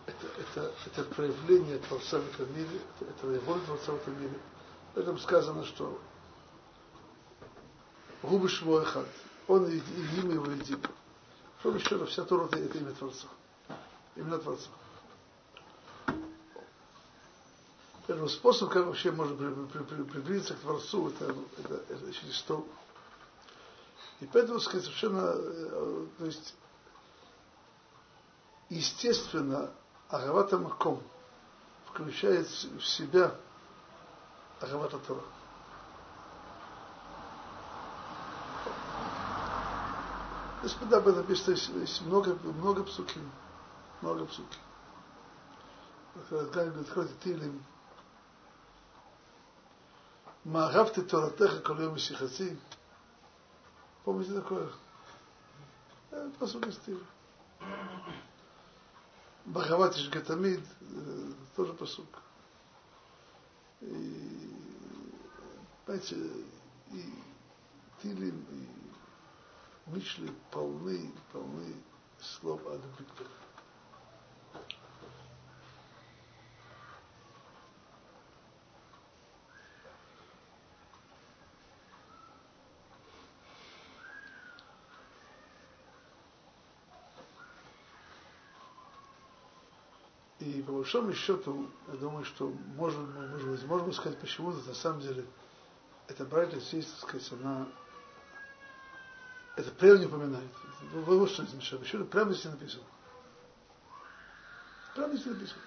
это, 0.06 0.26
это, 0.38 0.72
это 0.86 1.14
проявление 1.14 1.78
Творца 1.78 2.18
в 2.18 2.34
этом 2.34 2.56
мире, 2.56 2.80
это, 3.00 3.10
это 3.10 3.26
его 3.26 3.58
Творца 3.58 3.92
в 3.92 3.96
этом 3.96 4.20
мире. 4.20 4.38
В 4.94 4.98
этом 4.98 5.18
сказано, 5.18 5.64
что 5.64 5.98
Губыш 8.22 8.62
Моэхад, 8.62 9.08
он 9.48 9.66
и, 9.66 9.76
и 9.76 10.20
имя 10.20 10.34
его 10.34 10.46
едино. 10.46 10.88
Что 11.60 11.70
еще, 11.74 12.04
вся 12.06 12.24
Тора 12.24 12.46
это, 12.46 12.58
это 12.58 12.78
имя 12.78 12.92
Творца. 12.92 13.26
Именно 14.16 14.38
Творца. 14.38 14.68
Первый 18.06 18.28
способ, 18.28 18.70
как 18.70 18.86
вообще 18.86 19.12
можно 19.12 19.36
приблизиться 19.36 20.54
к 20.54 20.58
Творцу, 20.58 21.08
это, 21.10 21.34
это, 21.58 21.82
это 21.88 22.12
через 22.12 22.42
то. 22.42 22.66
И 24.20 24.26
поэтому, 24.26 24.58
сказать, 24.60 24.84
совершенно, 24.84 25.32
э, 25.34 26.06
то 26.18 26.26
есть, 26.26 26.54
естественно, 28.68 29.70
Агавата 30.08 30.58
Маком 30.58 31.02
включает 31.86 32.46
в 32.48 32.82
себя 32.84 33.34
Агавата 34.60 34.98
Тора. 34.98 35.22
Господа, 40.62 40.98
об 40.98 41.08
этом 41.08 41.22
написано, 41.22 41.54
есть 41.80 42.02
много, 42.02 42.34
много 42.34 42.84
псуки. 42.84 43.18
Много 44.00 44.24
псуки. 44.26 44.58
Когда 46.28 46.66
говорит, 46.66 47.20
Тилим, 47.20 47.64
Маагавты 50.44 51.02
Торатеха 51.02 51.60
Колем 51.60 51.96
Сихаци. 51.98 52.58
Помните 54.04 54.32
такое? 54.34 54.68
Это 56.10 56.30
посуд 56.38 56.66
из 56.66 56.74
стиля. 56.74 56.98
Бхагават 59.44 59.96
Гатамид, 60.10 60.64
тоже 61.54 61.72
посук. 61.74 62.08
И, 63.82 64.50
знаете, 65.86 66.16
и 66.90 67.14
Тилим, 68.02 68.44
и 68.50 69.90
Мишли 69.90 70.30
полны, 70.50 71.12
полны 71.32 71.74
слов 72.20 72.60
о 72.66 72.74
любви 72.74 73.06
И 90.42 90.60
по 90.62 90.71
большому 90.82 91.12
счету, 91.12 91.70
я 91.92 91.94
думаю, 91.94 92.24
что 92.24 92.48
можно, 92.74 93.02
может 93.30 93.48
быть, 93.48 93.64
можно 93.64 93.92
сказать, 93.92 94.18
почему 94.18 94.50
на 94.50 94.74
самом 94.74 95.00
деле 95.00 95.24
эта 96.08 96.24
братья 96.24 96.58
здесь, 96.58 96.92
сказать, 96.98 97.30
она 97.32 97.68
это 99.54 99.70
прямо 99.70 99.98
не 99.98 100.06
упоминает. 100.06 100.50
Вы 100.92 101.28
что 101.28 101.44
замечали. 101.44 101.84
Еще 101.84 102.02
прямо 102.04 102.32
здесь 102.32 102.46
написано. 102.46 102.82
Прямо 104.96 105.14
здесь 105.14 105.26
написано. 105.26 105.60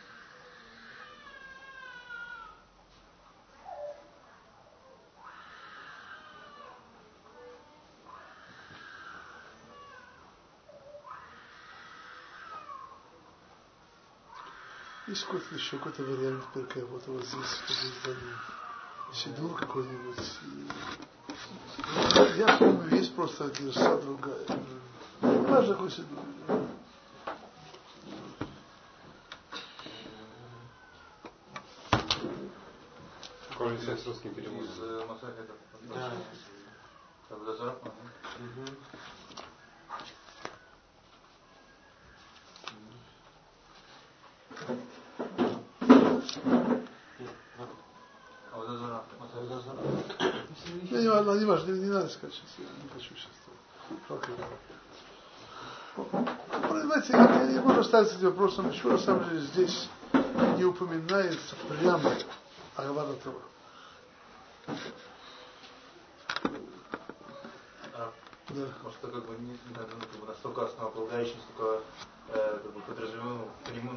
Есть 15.16 15.28
какой-то 15.28 15.56
еще 15.56 15.78
какой-то 15.78 16.04
вариант 16.04 16.44
перка, 16.54 16.86
вот 16.88 17.08
вот 17.08 17.24
здесь, 17.24 17.48
чтобы 17.48 17.80
издание 17.88 18.36
Сидур 19.14 19.56
какой-нибудь. 19.58 20.40
Я 22.36 22.58
помню, 22.58 22.98
есть 22.98 23.16
просто 23.16 23.48
герса 23.48 23.98
другая. 24.02 24.46
Важно 25.22 25.74
какой 25.76 25.92
Сидур. 25.92 26.20
Какой 33.52 33.80
связь 33.80 34.04
с 34.04 34.08
русским 34.08 34.34
переводом? 34.34 34.66
Из 34.66 34.80
э, 34.82 35.06
Масахета. 35.08 35.54
Да. 35.94 36.12
Угу. 37.30 38.66
Не, 44.68 44.76
не, 44.76 44.95
важно, 51.36 51.40
не 51.40 51.46
важно, 51.46 51.72
не, 51.72 51.90
надо 51.90 52.10
сказать 52.10 52.36
сейчас, 52.36 52.50
я 52.60 52.66
не 52.84 52.90
хочу 52.90 53.16
сейчас. 53.16 53.32
Понимаете, 56.70 57.14
я 57.14 57.48
не 57.48 57.60
могу 57.60 57.80
оставить 57.80 58.12
этим 58.12 58.28
вопросом, 58.28 58.70
почему 58.70 58.94
на 58.94 58.98
самом 58.98 59.30
деле 59.30 59.42
здесь 59.42 59.90
не 60.58 60.66
упоминается 60.66 61.56
прямо 61.70 62.14
Агавада 62.76 63.14
Тора. 63.24 63.36
Да. 68.50 68.68
Может, 68.84 69.00
это 69.04 69.12
как 69.12 69.26
бы 69.26 69.36
не, 69.40 69.58
ну, 69.70 69.76
как 69.76 70.22
бы 70.22 70.28
настолько 70.28 70.66
основополагающий, 70.66 71.36
настолько 71.36 71.84
э, 72.30 72.60
как 72.64 72.74
бы 72.74 72.82
подразумеваем 72.82 73.50
к 73.66 73.72
нему 73.72 73.92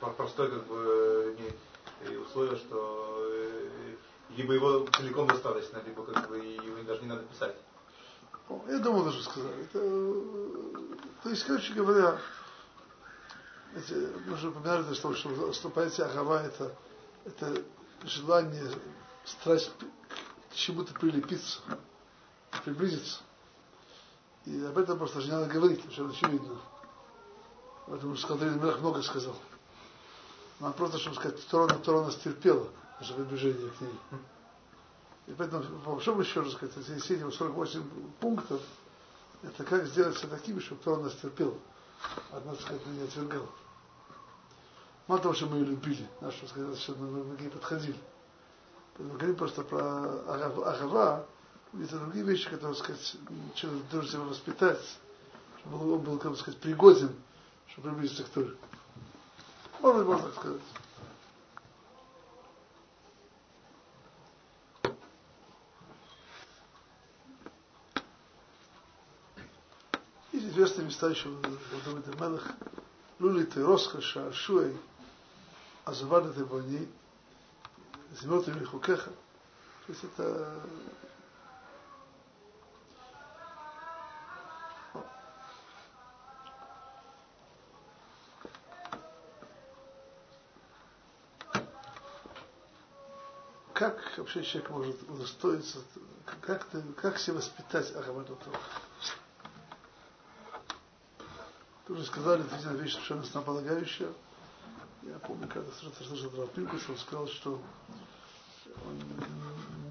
ну, 0.00 0.10
простой 0.12 0.50
как 0.50 0.66
бы 0.66 1.36
не, 1.38 2.16
условие, 2.16 2.56
что 2.56 3.18
э, 3.20 3.94
либо 4.36 4.54
его 4.54 4.86
целиком 4.96 5.26
достаточно, 5.26 5.82
либо 5.84 6.04
как 6.04 6.28
бы 6.28 6.38
его 6.38 6.82
даже 6.82 7.02
не 7.02 7.08
надо 7.08 7.22
писать. 7.22 7.56
Я 8.68 8.78
думаю, 8.78 9.04
даже 9.04 9.22
сказали. 9.22 9.62
Это, 9.62 9.78
то 11.22 11.30
есть, 11.30 11.44
короче 11.44 11.72
говоря, 11.72 12.18
эти, 13.74 13.92
мы 14.26 14.34
уже 14.34 14.48
упоминали, 14.48 14.92
что, 14.94 15.14
что, 15.14 15.52
что 15.52 15.70
понятие 15.70 16.06
Агава 16.06 16.42
это, 16.42 16.74
это 17.24 17.62
желание, 18.04 18.68
страсть 19.24 19.70
к 20.50 20.54
чему-то 20.54 20.92
прилепиться, 20.94 21.60
приблизиться. 22.64 23.20
И 24.46 24.64
об 24.64 24.78
этом 24.78 24.98
просто 24.98 25.20
не 25.20 25.30
надо 25.30 25.46
говорить, 25.46 25.84
это 25.84 26.08
очевидно. 26.08 26.58
Поэтому 27.86 28.16
Скалдрин 28.16 28.58
Мелах 28.58 28.80
много 28.80 29.02
сказал. 29.02 29.36
Нам 30.58 30.72
просто, 30.72 30.98
чтобы 30.98 31.16
сказать, 31.16 31.46
Торона, 31.48 31.74
Торона 31.78 32.10
стерпела 32.10 32.68
приближение 33.08 33.70
к 33.70 33.80
ней. 33.80 34.00
И 35.26 35.32
поэтому, 35.32 35.62
по 35.80 35.92
большому 35.92 36.24
счету, 36.24 36.50
сказать, 36.50 36.76
эти 36.76 37.30
48 37.30 37.82
пунктов, 38.20 38.60
это 39.42 39.64
как 39.64 39.86
сделать 39.86 40.16
все 40.16 40.26
такими, 40.26 40.60
чтобы 40.60 40.82
Торон 40.82 41.04
нас 41.04 41.14
терпел, 41.14 41.58
от 42.32 42.44
нас, 42.44 42.60
сказать, 42.60 42.84
не 42.86 43.02
отвергал. 43.02 43.46
Мало 45.06 45.22
того, 45.22 45.34
что 45.34 45.46
мы 45.46 45.58
ее 45.58 45.66
любили, 45.66 46.08
нашу, 46.20 46.46
сказать, 46.46 46.78
что 46.78 46.94
мы, 46.94 47.24
мы 47.24 47.36
к 47.36 47.40
ней 47.40 47.50
подходили. 47.50 47.98
Поэтому 48.96 49.18
говорим 49.18 49.36
просто 49.36 49.62
про 49.62 49.80
Агава, 50.32 51.26
это 51.72 51.98
другие 51.98 52.24
вещи, 52.24 52.50
которые, 52.50 52.74
сказать, 52.74 53.16
человек 53.54 53.88
должен 53.90 54.10
себя 54.10 54.22
воспитать, 54.22 54.80
чтобы 55.60 55.94
он 55.94 56.00
был, 56.00 56.18
как 56.18 56.32
бы 56.32 56.36
сказать, 56.36 56.60
пригоден, 56.60 57.14
чтобы 57.68 57.90
приблизиться 57.90 58.24
к 58.24 58.28
Торе. 58.28 58.56
Можно, 59.80 60.04
можно 60.04 60.28
так 60.28 60.34
сказать. 60.38 60.60
Известные 70.60 70.88
места 70.88 71.08
еще 71.08 71.30
в 71.30 71.40
Давиде 71.40 72.12
Мелах. 72.20 72.46
Лули 73.18 73.44
ты 73.44 73.64
роскошь, 73.64 74.18
Ашуэй, 74.18 74.76
Азавады 75.86 76.32
ты 76.34 76.44
бани, 76.44 76.86
Зимот 78.20 78.46
или 78.46 78.62
хукеха. 78.64 79.10
То 79.86 79.88
есть 79.88 80.04
это 80.04 80.62
как 93.72 93.98
вообще 94.18 94.44
человек 94.44 94.68
может 94.68 95.02
удостоиться, 95.08 95.78
как, 96.42 96.64
ты, 96.64 96.82
как 97.00 97.18
себе 97.18 97.36
воспитать 97.36 97.96
Ахабаду 97.96 98.36
Тору? 98.36 98.58
Тоже 101.90 102.04
сказали, 102.04 102.44
это 102.44 102.72
вещь 102.74 102.92
совершенно 102.92 103.22
основополагающая. 103.22 104.12
Я 105.02 105.18
помню, 105.18 105.48
когда 105.48 105.68
слышал 105.72 106.30
Раф 106.36 106.50
Пинкус, 106.50 106.88
он 106.88 106.96
сказал, 106.96 107.26
что 107.26 107.60
он 108.86 108.96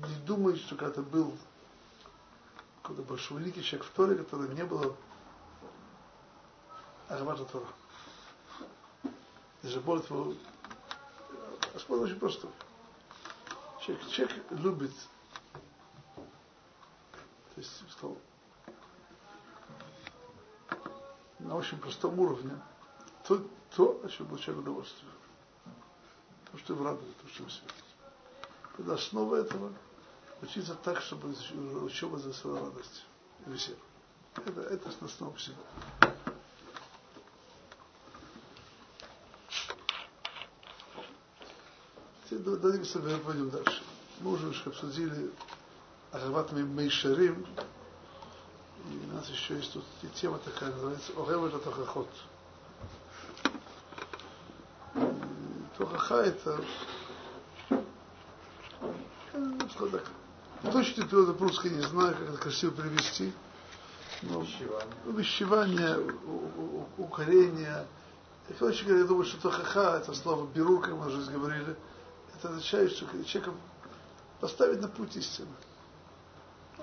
не 0.09 0.15
думает, 0.25 0.61
что 0.61 0.77
когда-то 0.77 1.01
был 1.01 1.35
какой-то 2.81 3.01
большой 3.01 3.41
великий 3.41 3.61
человек 3.61 3.85
в 3.85 3.91
Торе, 3.91 4.15
который 4.15 4.47
не 4.55 4.63
было 4.63 4.95
Ахабаду 7.09 7.45
Тора. 7.47 7.67
Даже 9.61 9.81
более 9.81 10.05
того, 10.05 10.35
спор 11.77 11.99
очень 11.99 12.17
простой. 12.17 12.51
Человек, 13.81 14.07
человек 14.07 14.45
любит, 14.51 14.93
то 16.15 16.23
есть, 17.57 17.91
сказал, 17.91 18.17
на 21.49 21.55
очень 21.55 21.79
простом 21.79 22.17
уровне, 22.19 22.53
то, 23.27 23.43
то 23.75 23.99
о 24.03 24.07
чем 24.07 24.27
получает 24.27 24.59
удовольствие. 24.59 25.11
То, 26.51 26.59
что 26.59 26.73
его 26.73 26.85
радует, 26.85 27.17
то, 27.17 27.27
что 27.27 27.41
его 27.41 27.49
светит. 27.49 27.73
Когда 28.77 28.93
основа 28.93 29.35
этого 29.37 29.73
учиться 30.43 30.75
так, 30.75 31.01
чтобы 31.01 31.33
учеба 31.83 32.19
за 32.19 32.33
свою 32.33 32.63
радость 32.63 33.03
и 33.47 33.49
веселье. 33.49 33.79
Это, 34.35 34.61
это 34.61 34.89
основа 35.01 35.33
всего. 35.33 35.55
Дадимся, 42.29 42.99
пойдем 42.99 43.49
дальше. 43.49 43.81
Мы 44.19 44.33
уже 44.33 44.53
обсудили 44.67 45.31
Ахават 46.11 46.51
Мейшарим, 46.51 47.47
у 48.89 49.13
нас 49.15 49.29
еще 49.29 49.55
есть 49.55 49.73
тут 49.73 49.83
и 50.03 50.07
тема 50.07 50.37
такая, 50.39 50.71
называется 50.71 51.11
Оревет 51.17 51.53
Атахахот. 51.55 52.09
Тохаха 55.77 56.15
это 56.23 56.61
ну, 59.79 59.89
так, 59.91 60.03
точно 60.71 61.07
перевод 61.07 61.37
по-русски 61.37 61.67
не 61.67 61.81
знаю, 61.81 62.15
как 62.15 62.29
это 62.29 62.37
красиво 62.37 62.71
привести. 62.71 63.31
Но 64.23 64.45
увещевание, 65.05 65.97
укорение. 66.97 67.87
Короче 68.57 68.83
говоря, 68.83 69.01
я 69.01 69.07
думаю, 69.07 69.25
что 69.25 69.39
тохаха, 69.41 69.97
это 69.97 70.13
слово 70.13 70.47
беру, 70.47 70.79
как 70.79 70.91
мы 70.93 71.07
уже 71.07 71.31
говорили, 71.31 71.75
это 72.35 72.49
означает, 72.49 72.91
что 72.91 73.05
человека 73.23 73.53
поставить 74.41 74.81
на 74.81 74.87
путь 74.87 75.15
истины. 75.15 75.47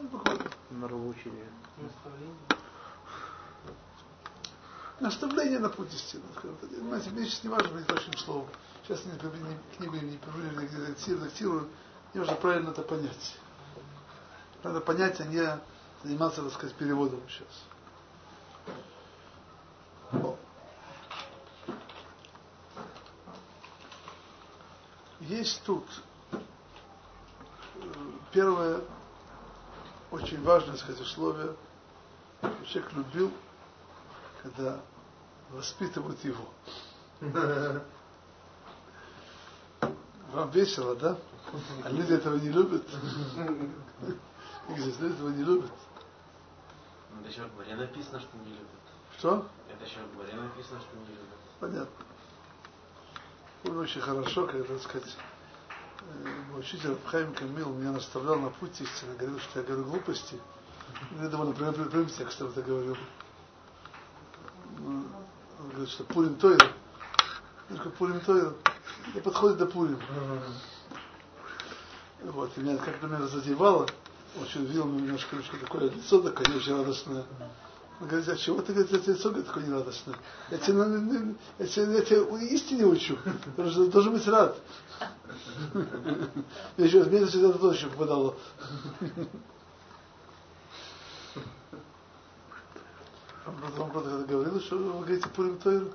Буквально. 0.02 0.44
Нравоучение. 0.70 1.46
Наставление 5.00 5.58
на 5.58 5.68
путь 5.68 5.92
истины. 5.92 6.22
Понимаете, 6.60 7.10
мне 7.10 7.24
сейчас 7.26 7.44
не 7.44 7.50
важно 7.50 7.70
быть 7.74 7.86
точным 7.86 8.16
словом. 8.16 8.48
Сейчас 8.84 9.02
я 9.04 9.18
книгу 9.76 9.96
не 9.96 10.16
перевожу, 10.16 10.66
где 10.66 11.14
редактирую. 11.14 11.68
Мне 12.12 12.20
нужно 12.20 12.36
правильно 12.36 12.70
это 12.70 12.82
понять. 12.82 13.36
Надо 14.62 14.80
понять, 14.80 15.20
а 15.20 15.24
не 15.24 15.60
заниматься, 16.02 16.42
так 16.42 16.52
сказать, 16.52 16.74
переводом 16.76 17.20
сейчас. 17.28 17.64
Есть 25.20 25.62
тут 25.64 25.84
первое 28.32 28.80
очень 30.16 30.42
важное 30.42 30.76
сказать, 30.76 31.00
условие, 31.00 31.54
что 32.40 32.64
человек 32.64 32.92
любил, 32.94 33.32
когда 34.42 34.80
воспитывают 35.50 36.18
его. 36.24 36.48
Вам 40.32 40.50
весело, 40.50 40.96
да? 40.96 41.16
А 41.84 41.90
люди 41.90 42.12
этого 42.12 42.36
не 42.36 42.48
любят. 42.48 42.82
Люди 44.68 45.12
этого 45.12 45.28
не 45.28 45.44
любят. 45.44 45.70
Это 47.20 47.28
еще 47.28 47.42
в 47.44 47.54
Гмаре 47.54 47.76
написано, 47.76 48.18
что 48.18 48.36
не 48.38 48.50
любят. 48.50 48.66
Что? 49.16 49.46
Это 49.70 49.84
еще 49.84 50.00
в 50.00 50.12
Гмаре 50.14 50.34
написано, 50.34 50.80
что 50.80 50.96
не 50.96 51.06
любят. 51.14 51.38
Понятно. 51.60 52.04
Очень 53.80 54.00
хорошо, 54.00 54.46
когда, 54.46 54.64
так 54.64 54.82
сказать, 54.82 55.16
учитель 56.58 56.96
Хайм 57.06 57.34
Камил 57.34 57.72
меня 57.72 57.92
наставлял 57.92 58.38
на 58.38 58.50
путь 58.50 58.80
истины, 58.80 59.14
говорил, 59.16 59.38
что 59.38 59.60
я 59.60 59.66
говорю 59.66 59.84
глупости. 59.84 60.40
Я 61.20 61.28
довольно 61.28 61.52
прямым, 61.52 61.88
прямым 61.88 62.08
текстом 62.08 62.48
это 62.48 62.62
говорил. 62.62 62.96
Он 64.78 65.68
говорит, 65.70 65.88
что 65.88 66.04
Пурим 66.04 66.36
Тойр. 66.36 66.60
Говорю, 67.68 67.90
Пурим 67.90 68.20
Тойр. 68.20 68.54
И 69.14 69.20
подходит 69.20 69.58
до 69.58 69.66
Пурим. 69.66 70.00
Вот, 72.22 72.50
и 72.56 72.60
меня 72.60 72.76
как-то 72.78 73.06
меня 73.06 73.26
задевало. 73.26 73.86
Он 74.36 74.42
очень 74.42 74.64
видел 74.64 74.86
немножко, 74.86 75.36
немножко 75.36 75.58
такое 75.58 75.90
лицо 75.90 76.20
такое, 76.20 76.48
не 76.48 76.56
очень 76.56 76.76
радостное. 76.76 77.24
Он 77.98 78.08
говорит, 78.08 78.28
а 78.28 78.36
чего 78.36 78.60
ты, 78.60 78.74
говорит, 78.74 78.92
это 78.92 79.10
лицо 79.10 79.30
говорит, 79.30 79.46
такое 79.46 79.64
нерадостное? 79.64 80.16
Я 80.50 80.58
тебе, 80.58 80.78
я 81.58 81.66
тебе, 81.66 81.94
я 81.94 82.02
тебе 82.02 82.46
истине 82.48 82.84
учу. 82.84 83.16
Ты 83.56 83.86
должен 83.88 84.12
быть 84.12 84.28
рад. 84.28 84.58
Я 86.76 86.84
еще 86.84 87.04
мне 87.04 87.20
это 87.20 87.58
тоже 87.58 87.78
еще 87.78 87.88
попадало. 87.88 88.36
Он 93.46 93.56
просто 93.60 93.90
когда 93.92 94.24
говорил, 94.24 94.60
что 94.60 94.76
вы 94.76 94.92
говорите 94.92 95.28
Пурим 95.30 95.58
Тойру? 95.58 95.92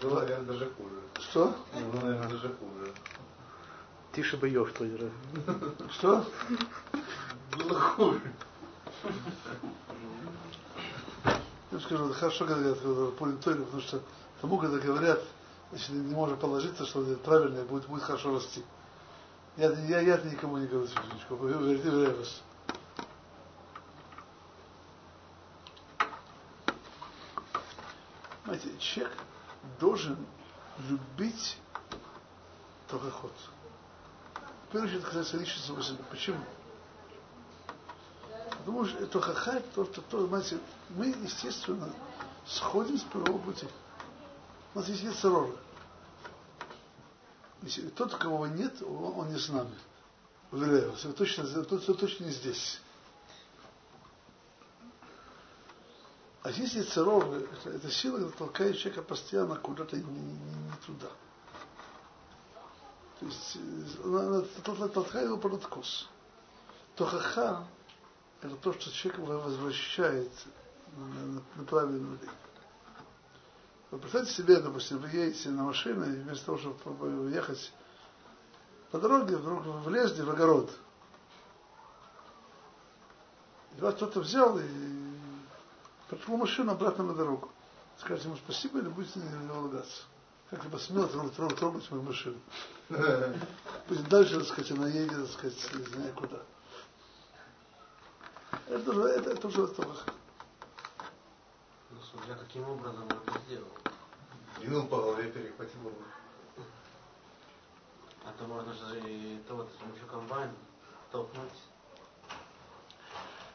Было, 0.00 0.20
наверное, 0.20 0.46
даже 0.46 0.70
хуже. 0.70 0.94
Что? 1.20 1.56
Было, 1.74 2.00
наверное, 2.00 2.28
даже 2.28 2.48
хуже. 2.54 2.94
Тише 4.12 4.36
боев 4.36 4.72
Тойра. 4.72 5.10
Что? 5.90 6.24
Было 7.56 7.80
хуже. 7.80 8.32
Я 11.70 11.80
скажу, 11.80 12.12
хорошо 12.12 12.46
говорят 12.46 12.78
Пурим 13.16 13.38
Тойру, 13.38 13.64
потому 13.64 13.82
что 13.82 14.02
тому, 14.40 14.58
когда 14.58 14.78
говорят, 14.78 15.20
значит, 15.70 15.90
не 15.90 16.14
может 16.14 16.38
положиться, 16.38 16.86
что 16.86 17.02
это 17.02 17.18
правильно, 17.18 17.62
будет, 17.64 17.86
будет 17.86 18.02
хорошо 18.02 18.34
расти. 18.34 18.64
Я, 19.56 19.72
я, 19.72 20.00
я 20.00 20.16
никому 20.18 20.58
не 20.58 20.66
говорю, 20.66 20.88
Светочку, 20.88 21.36
поверьте, 21.36 21.88
уверяю 21.90 22.16
вас. 22.16 22.42
Понимаете, 28.44 28.78
человек 28.78 29.12
должен 29.78 30.16
любить 30.88 31.58
только 32.88 33.10
ход. 33.10 33.32
Первую 34.70 34.90
очередь, 34.90 35.04
касается 35.04 35.36
личности 35.38 35.72
Почему? 36.10 36.44
Потому 38.50 38.84
что 38.84 38.98
это 38.98 39.20
хаха, 39.20 39.62
то, 39.74 39.84
что, 39.86 40.02
то, 40.02 40.26
знаете, 40.26 40.58
мы, 40.90 41.06
естественно, 41.06 41.90
сходим 42.46 42.98
с 42.98 43.02
первого 43.02 43.38
пути. 43.38 43.66
У 44.74 44.78
нас 44.78 44.88
есть 44.88 45.02
Ецерора. 45.02 45.56
Если 47.62 47.88
тот, 47.88 48.14
кого 48.14 48.46
нет, 48.46 48.82
он, 48.82 49.30
не 49.32 49.38
с 49.38 49.48
нами. 49.48 49.74
Уверяю 50.52 50.90
вас, 50.90 51.00
точно, 51.16 51.46
тот, 51.64 51.82
кто 51.82 51.94
точно 51.94 52.24
не 52.24 52.30
здесь. 52.30 52.80
А 56.42 56.50
Ецерор, 56.74 57.24
это, 57.24 57.70
это 57.70 57.90
сила, 57.90 58.16
которая 58.16 58.38
толкает 58.38 58.78
человека 58.78 59.02
постоянно 59.02 59.56
куда-то 59.56 59.96
не, 59.96 60.02
не, 60.02 60.32
не 60.32 60.72
туда. 60.86 61.08
То 63.20 63.26
есть 63.26 63.58
она 64.04 64.88
толкает 64.88 65.26
его 65.26 65.38
под 65.38 65.54
откос. 65.54 66.08
То 66.94 67.04
хаха 67.06 67.64
это 68.40 68.54
то, 68.56 68.72
что 68.72 68.92
человек 68.92 69.20
возвращает 69.20 70.30
на, 70.96 71.04
на, 71.04 71.42
на 71.56 71.64
правильную 71.64 72.18
линию. 72.18 72.30
Вы 73.90 73.98
представьте 73.98 74.32
себе, 74.32 74.60
допустим, 74.60 74.98
вы 74.98 75.08
едете 75.08 75.48
на 75.50 75.64
машине, 75.64 76.06
и 76.06 76.20
вместо 76.20 76.46
того, 76.46 76.58
чтобы 76.58 77.30
ехать 77.30 77.72
по 78.90 78.98
дороге, 78.98 79.36
вдруг 79.36 79.64
вы 79.64 79.80
влезли 79.80 80.22
в 80.22 80.30
огород. 80.30 80.70
И 83.76 83.80
вас 83.80 83.94
кто-то 83.94 84.20
взял 84.20 84.58
и 84.58 84.62
повернул 86.08 86.38
машину 86.38 86.72
обратно 86.72 87.04
на 87.04 87.14
дорогу. 87.14 87.50
Скажите 87.98 88.28
ему 88.28 88.36
спасибо 88.36 88.78
или 88.78 88.88
будете 88.88 89.18
на 89.18 89.42
него. 89.42 89.82
Как 90.50 90.64
бы 90.64 90.70
посмел 90.70 91.08
трогать, 91.08 91.90
мою 91.90 92.02
машину. 92.02 92.38
Пусть 93.86 94.08
дальше, 94.08 94.38
так 94.38 94.48
сказать, 94.48 94.70
она 94.72 94.88
едет, 94.88 95.16
так 95.16 95.30
сказать, 95.30 95.74
не 95.74 95.84
знаю 95.84 96.14
куда. 96.14 96.42
Это 98.66 98.90
уже, 98.90 99.02
это, 99.08 99.30
это 99.30 99.46
уже 99.46 99.66
того. 99.68 99.94
Ну, 101.90 101.98
судья 102.02 102.34
каким 102.34 102.68
образом 102.68 103.06
это 103.06 103.40
сделал? 103.46 103.68
Двинул 104.58 104.86
по 104.86 104.96
голове, 104.96 105.30
перехватил 105.30 105.80
его. 105.80 105.92
А 108.24 108.32
то 108.38 108.44
можно 108.44 108.72
же 108.72 109.00
и 109.00 109.38
то 109.46 109.54
вот 109.54 109.70
с 109.70 109.82
помощью 109.82 110.06
комбайна 110.06 110.54
толкнуть. 111.12 111.50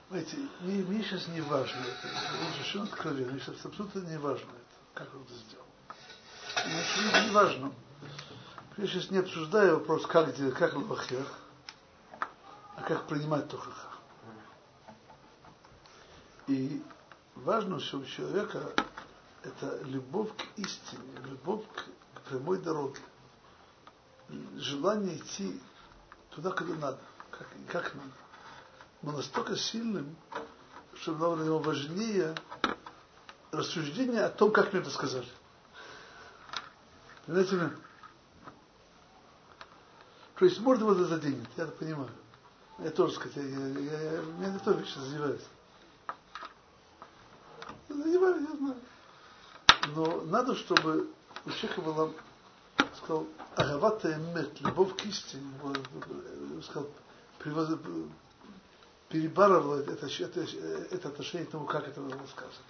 Знаете, 0.09 0.37
мне, 0.59 0.83
мне 0.83 1.03
сейчас 1.03 1.27
не 1.27 1.41
важно 1.41 1.79
это. 1.79 2.07
Он 2.45 2.63
все 2.63 2.83
откровенно, 2.83 3.31
мне 3.31 3.41
сейчас 3.41 3.65
абсолютно 3.65 3.99
не 3.99 4.17
важно 4.17 4.49
это, 4.49 4.77
как 4.93 5.13
он 5.15 5.23
это 5.23 5.33
сделал. 5.33 5.62
Мне 6.65 6.79
абсолютно 6.79 7.25
не 7.25 7.31
важно. 7.31 7.73
Я 8.77 8.87
сейчас 8.87 9.11
не 9.11 9.17
обсуждаю 9.17 9.79
вопрос, 9.79 10.05
как 10.07 10.35
делать, 10.35 10.55
как 10.55 10.73
лохер, 10.75 11.25
а 12.75 12.81
как 12.87 13.05
принимать 13.07 13.49
тохаха. 13.49 13.87
И 16.47 16.81
важно, 17.35 17.79
что 17.79 17.97
у 17.99 18.05
человека 18.05 18.71
это 19.43 19.79
любовь 19.83 20.29
к 20.37 20.59
истине, 20.59 21.01
любовь 21.25 21.63
к, 21.75 22.29
прямой 22.29 22.57
дороге, 22.57 23.01
желание 24.55 25.17
идти 25.17 25.59
туда, 26.29 26.51
куда 26.51 26.73
надо, 26.75 26.99
как, 27.29 27.47
как 27.67 27.93
надо. 27.95 28.11
Но 29.01 29.11
настолько 29.11 29.57
сильным, 29.57 30.15
что 30.95 31.13
для 31.35 31.45
него 31.45 31.59
важнее 31.59 32.33
рассуждение 33.51 34.23
о 34.23 34.29
том, 34.29 34.51
как 34.51 34.71
мне 34.71 34.81
это 34.81 34.89
сказали. 34.89 35.27
Меня? 37.27 37.71
То 40.35 40.45
есть 40.45 40.59
можно 40.59 40.85
вот 40.85 40.97
это 40.97 41.05
заденет, 41.05 41.47
я 41.55 41.63
это 41.63 41.71
понимаю. 41.73 42.09
Я 42.79 42.89
тоже, 42.89 43.13
сказать, 43.13 43.37
я, 43.37 43.43
я, 43.43 43.67
я, 43.67 44.01
я, 44.01 44.21
меня 44.21 44.49
не 44.49 44.59
то 44.59 44.71
вещи 44.71 44.97
задевает. 44.97 45.41
Задевали, 47.87 48.41
я 48.41 48.57
знаю. 48.57 48.75
Но 49.95 50.21
надо, 50.23 50.55
чтобы 50.55 51.07
у 51.45 51.49
человека 51.51 51.81
была, 51.81 52.09
сказал, 52.97 53.27
агавата 53.55 54.13
эмет, 54.13 54.59
любовь 54.61 54.95
к 54.97 55.05
истине, 55.05 55.49
сказал, 56.63 56.89
перебарывала 59.09 59.81
это, 59.81 60.07
это, 60.07 60.41
это 60.91 61.07
отношение 61.07 61.45
к 61.45 61.51
тому, 61.51 61.65
как 61.65 61.87
это 61.87 62.01
было 62.01 62.25
сказано. 62.27 62.65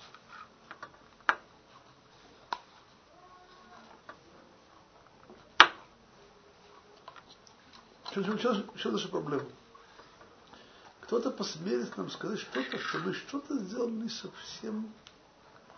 В 8.15 8.91
наша 8.91 9.07
проблема? 9.07 9.45
Кто-то 11.01 11.31
посмеется 11.31 11.93
нам 11.97 12.09
сказать 12.09 12.39
что-то, 12.39 12.77
что 12.77 12.99
мы 12.99 13.13
что-то 13.13 13.57
сделали 13.57 13.91
не 13.91 14.09
совсем 14.09 14.93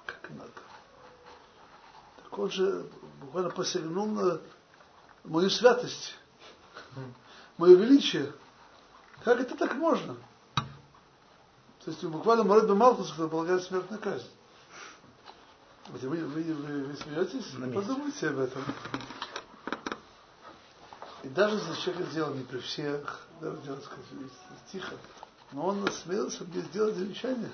как 0.05 0.29
надо. 0.31 0.51
Так 2.23 2.37
он 2.37 2.51
же 2.51 2.85
буквально 3.21 3.49
посягнул 3.49 4.07
на 4.07 4.41
мою 5.23 5.49
святость, 5.49 6.15
мое 7.57 7.75
величие. 7.75 8.31
Как 9.23 9.39
это 9.39 9.55
так 9.55 9.75
можно? 9.75 10.15
То 11.83 11.91
есть 11.91 12.03
буквально 12.03 12.43
Морет 12.43 12.69
Малхус, 12.69 13.11
который 13.11 13.29
полагает 13.29 13.63
смертную 13.63 14.01
казнь. 14.01 14.27
Вы, 15.87 16.09
вы, 16.09 16.25
вы, 16.25 16.83
вы 16.85 16.95
смеетесь? 16.95 17.45
Подумайте 17.73 18.29
об 18.29 18.39
этом. 18.39 18.63
И 21.25 21.29
даже 21.29 21.55
если 21.55 21.81
человек 21.81 22.07
сделал 22.09 22.35
не 22.35 22.43
при 22.43 22.59
всех, 22.59 23.27
даже 23.41 23.57
делать 23.61 23.83
сказать, 23.83 24.05
тихо, 24.71 24.93
но 25.53 25.65
он 25.65 25.83
насмелился 25.83 26.43
мне 26.43 26.61
сделать 26.61 26.95
замечание. 26.95 27.49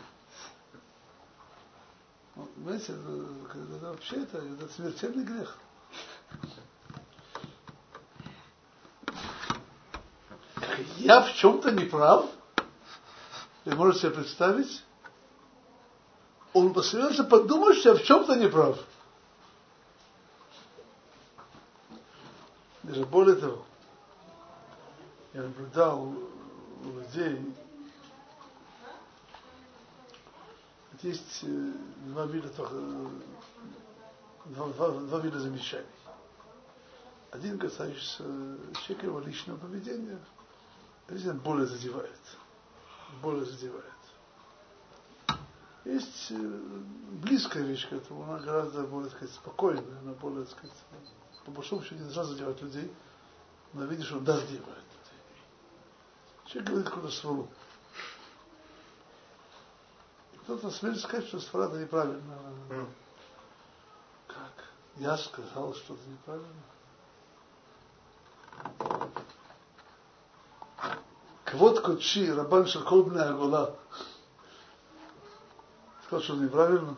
Ну, 2.36 2.46
понимаете, 2.48 2.92
это, 2.92 3.86
вообще 3.86 4.24
это, 4.24 4.40
это 4.40 4.74
смертельный 4.74 5.24
грех. 5.24 5.58
Я 10.98 11.22
в 11.22 11.34
чем-то 11.36 11.72
не 11.72 11.86
прав. 11.86 12.30
Вы 13.64 13.76
можете 13.76 14.02
себе 14.02 14.16
представить? 14.16 14.84
Он 16.52 16.74
посмеялся 16.74 17.24
подумать, 17.24 17.78
что 17.78 17.94
я 17.94 17.96
в 17.96 18.04
чем-то 18.04 18.36
не 18.36 18.50
прав. 18.50 18.78
Даже 22.92 23.06
более 23.06 23.38
того, 23.38 23.64
я 25.34 25.44
наблюдал 25.44 26.14
у 26.84 27.00
людей, 27.00 27.56
есть 31.02 31.40
э, 31.44 31.74
два 32.08 32.26
вида, 32.26 32.50
э, 32.50 33.08
два, 34.48 34.68
два, 34.68 34.90
два 34.90 35.20
вида 35.22 35.40
замечаний. 35.40 35.86
Один 37.32 37.58
касающийся 37.58 38.26
человека 38.84 39.06
его 39.06 39.22
личного 39.22 39.58
поведения, 39.58 40.20
один 41.08 41.38
более 41.40 41.68
задевает. 41.68 42.20
Более 43.22 43.46
задевает. 43.46 43.86
Есть 45.86 46.32
э, 46.32 46.36
близкая 47.24 47.64
вещь 47.64 47.88
к 47.88 47.94
этому, 47.94 48.24
она 48.24 48.40
гораздо 48.40 48.84
более, 48.84 49.10
так 49.10 49.18
сказать, 49.18 49.36
спокойная, 49.36 50.00
она 50.02 50.12
более, 50.12 50.44
так 50.44 50.58
сказать, 50.58 50.76
по 51.46 51.52
большому 51.52 51.82
счету 51.82 51.96
не 51.96 52.04
должна 52.04 52.24
задевать 52.24 52.62
людей, 52.62 52.94
но 53.74 53.86
видишь, 53.86 54.12
он 54.12 54.24
да 54.24 54.38
задевает 54.38 54.62
людей. 54.68 55.22
Человек 56.46 56.70
говорит 56.70 56.90
какую-то. 56.90 57.48
Кто-то 60.44 60.72
смеет 60.72 61.00
сказать, 61.00 61.28
что 61.28 61.40
свара 61.40 61.68
это 61.68 61.78
неправильно. 61.78 62.38
Mm. 62.70 62.90
Как? 64.28 64.66
Я 64.98 65.18
сказал 65.18 65.74
что-то 65.76 66.02
неправильно. 66.10 66.64
Квот 71.46 71.82
Кочи, 71.82 72.32
Рабан 72.32 72.66
Шакобная 72.66 73.30
Агула. 73.30 73.76
Сказал, 76.06 76.24
что 76.24 76.36
неправильно. 76.36 76.96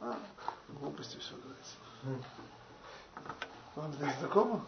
А, 0.00 0.18
глупости 0.86 1.18
все 1.18 1.34
говорится. 1.34 1.74
Вам 3.74 3.90
это 3.90 4.18
знакомо? 4.20 4.64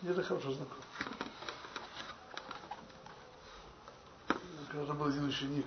Мне 0.00 0.12
это 0.12 0.22
хорошо 0.22 0.52
знакомо. 0.52 0.82
Когда 4.70 4.94
был 4.94 5.06
один 5.06 5.26
ученик, 5.26 5.66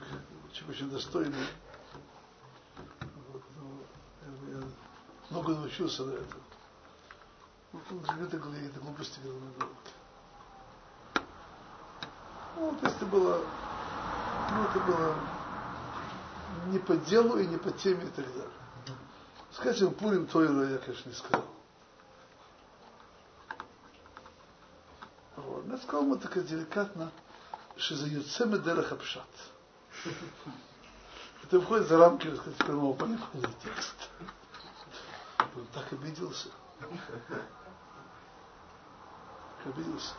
человек 0.51 0.75
очень 0.75 0.89
достойный. 0.89 1.45
Вот, 3.31 3.43
ну, 3.55 3.81
я, 4.51 4.63
много 5.29 5.53
научился 5.53 6.05
на 6.05 6.13
этом. 6.13 6.41
Вот 7.71 7.84
он 7.91 8.15
живет 8.15 8.34
и 8.34 8.38
говорит, 8.38 8.71
это 8.71 8.79
глупости 8.79 9.19
говорил 9.19 9.41
на 9.41 9.51
головке. 9.51 9.91
Ну, 12.55 12.69
вот 12.71 12.81
если 12.81 13.05
было, 13.05 13.45
ну, 14.51 14.63
это 14.63 14.79
было 14.79 15.15
не 16.71 16.79
по 16.79 16.97
делу 16.97 17.38
и 17.38 17.45
не 17.45 17.58
по 17.58 17.69
теме 17.69 18.05
и 18.05 18.10
так 18.10 18.25
далее. 18.25 18.64
Сказать 19.55 19.79
ему 19.79 19.91
Пурим 19.91 20.27
Тойра 20.27 20.69
я, 20.69 20.77
конечно, 20.79 21.09
не 21.09 21.15
сказал. 21.15 21.45
Вот. 25.37 25.65
Я 25.67 25.77
сказал 25.77 26.01
ему 26.01 26.17
так 26.17 26.45
деликатно, 26.45 27.09
что 27.77 27.95
за 27.95 28.07
Юцеме 28.07 28.57
Дерех 28.57 28.91
Апшат. 28.91 29.29
Это 31.43 31.59
выходит 31.59 31.87
за 31.87 31.97
рамки, 31.97 32.27
так 32.27 32.35
сказать, 32.35 32.57
прямого 32.57 32.97
понимания 32.97 33.47
текста. 33.63 34.03
Он 35.39 35.65
так 35.73 35.93
обиделся. 35.93 36.49
Обиделся. 39.63 40.15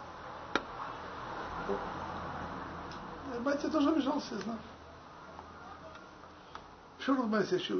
Я 3.45 3.71
тоже 3.71 3.91
обижался, 3.91 4.35
я 4.35 4.41
знаю. 4.41 4.59
Что 7.01 7.13
вы 7.13 7.23
понимаете, 7.25 7.57
еще, 7.57 7.75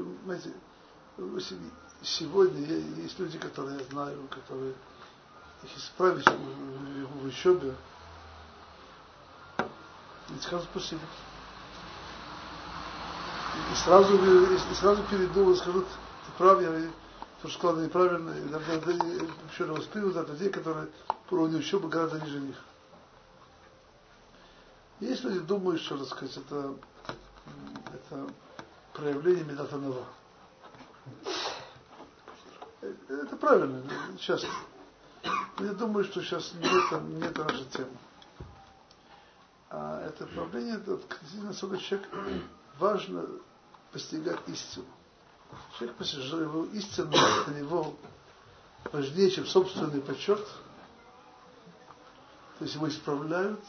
сегодня 2.03 2.59
есть 3.01 3.17
люди, 3.19 3.37
которые 3.37 3.79
я 3.79 3.85
знаю, 3.85 4.27
которые 4.29 4.73
их 5.63 5.77
исправить 5.77 6.25
в, 6.27 7.25
учебе, 7.25 7.75
и 10.29 10.39
скажут 10.41 10.67
спасибо. 10.71 11.01
И 13.71 13.75
сразу, 13.75 14.15
и 14.15 14.75
сразу 14.75 15.03
перейду 15.03 15.51
и 15.51 15.55
скажут, 15.55 15.87
ты 15.87 16.31
прав, 16.37 16.61
я 16.61 16.69
то, 17.41 17.47
что 17.47 17.59
сказал 17.59 17.83
неправильно, 17.83 18.31
и 18.31 18.41
иногда 18.43 18.73
еще 18.73 19.65
раз 19.65 19.79
воспитывают 19.79 20.29
людей, 20.29 20.49
которые 20.49 20.87
по 21.27 21.33
уровню 21.35 21.59
учебы 21.59 21.89
гораздо 21.89 22.19
ниже 22.19 22.39
них. 22.39 22.57
Есть 24.99 25.23
люди 25.23 25.39
думают, 25.39 25.81
что, 25.81 25.97
так 25.97 26.07
сказать, 26.07 26.37
это, 26.37 26.73
это 27.93 28.27
проявление 28.93 29.43
Медатанова. 29.45 30.05
Это 32.81 33.35
правильно. 33.37 33.83
Сейчас. 34.19 34.45
Я 35.59 35.73
думаю, 35.73 36.05
что 36.05 36.21
сейчас 36.21 36.53
не 36.53 36.67
это, 36.67 36.99
не 37.01 37.25
это 37.25 37.43
наша 37.43 37.65
тема. 37.65 37.97
А 39.69 40.07
это 40.07 40.25
правление, 40.27 40.75
это 40.75 40.99
насколько 41.43 41.77
человек 41.77 42.07
важно 42.79 43.25
постигать 43.91 44.39
истину. 44.47 44.85
Человек 45.77 45.97
постижает 45.97 46.43
его 46.43 46.65
истину, 46.65 47.11
для 47.47 47.61
него 47.61 47.95
важнее, 48.91 49.31
чем 49.31 49.45
собственный 49.45 50.01
почет. 50.01 50.45
То 52.59 52.63
есть 52.63 52.75
его 52.75 52.87
исправляют, 52.87 53.59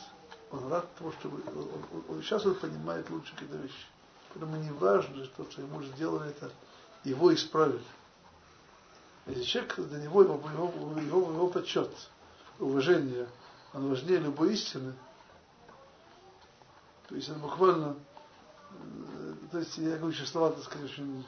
он 0.51 0.69
рад 0.71 0.95
того, 0.97 1.13
что 1.13 1.29
он, 1.29 1.43
он, 1.57 2.05
он, 2.09 2.23
сейчас 2.23 2.47
он 2.47 2.55
понимает 2.55 3.09
лучше 3.11 3.33
какие-то 3.35 3.57
вещи. 3.57 3.87
Поэтому 4.29 4.57
не 4.57 4.71
важно, 4.71 5.25
что, 5.25 5.51
что 5.51 5.63
ему 5.63 5.83
сделали 5.83 6.31
это, 6.31 6.51
его 7.05 7.35
исправили. 7.35 7.83
Если 9.27 9.43
человек, 9.43 9.77
для 9.77 9.99
него 10.01 10.23
его, 10.23 10.35
его, 10.35 11.01
его, 11.01 11.33
его 11.33 11.49
почет, 11.49 11.91
уважение, 12.59 13.29
он 13.75 13.91
важнее 13.91 14.21
любой 14.21 14.55
истины, 14.55 14.95
то 17.09 17.15
есть 17.15 17.29
он 17.31 17.39
буквально, 17.39 17.97
э, 18.71 19.35
то 19.51 19.59
есть 19.59 19.79
я 19.79 19.97
говорю 19.97 20.15
сейчас 20.15 20.31
слова, 20.31 20.53
так 20.53 20.65
сказать, 20.65 20.91
очень, 20.91 21.27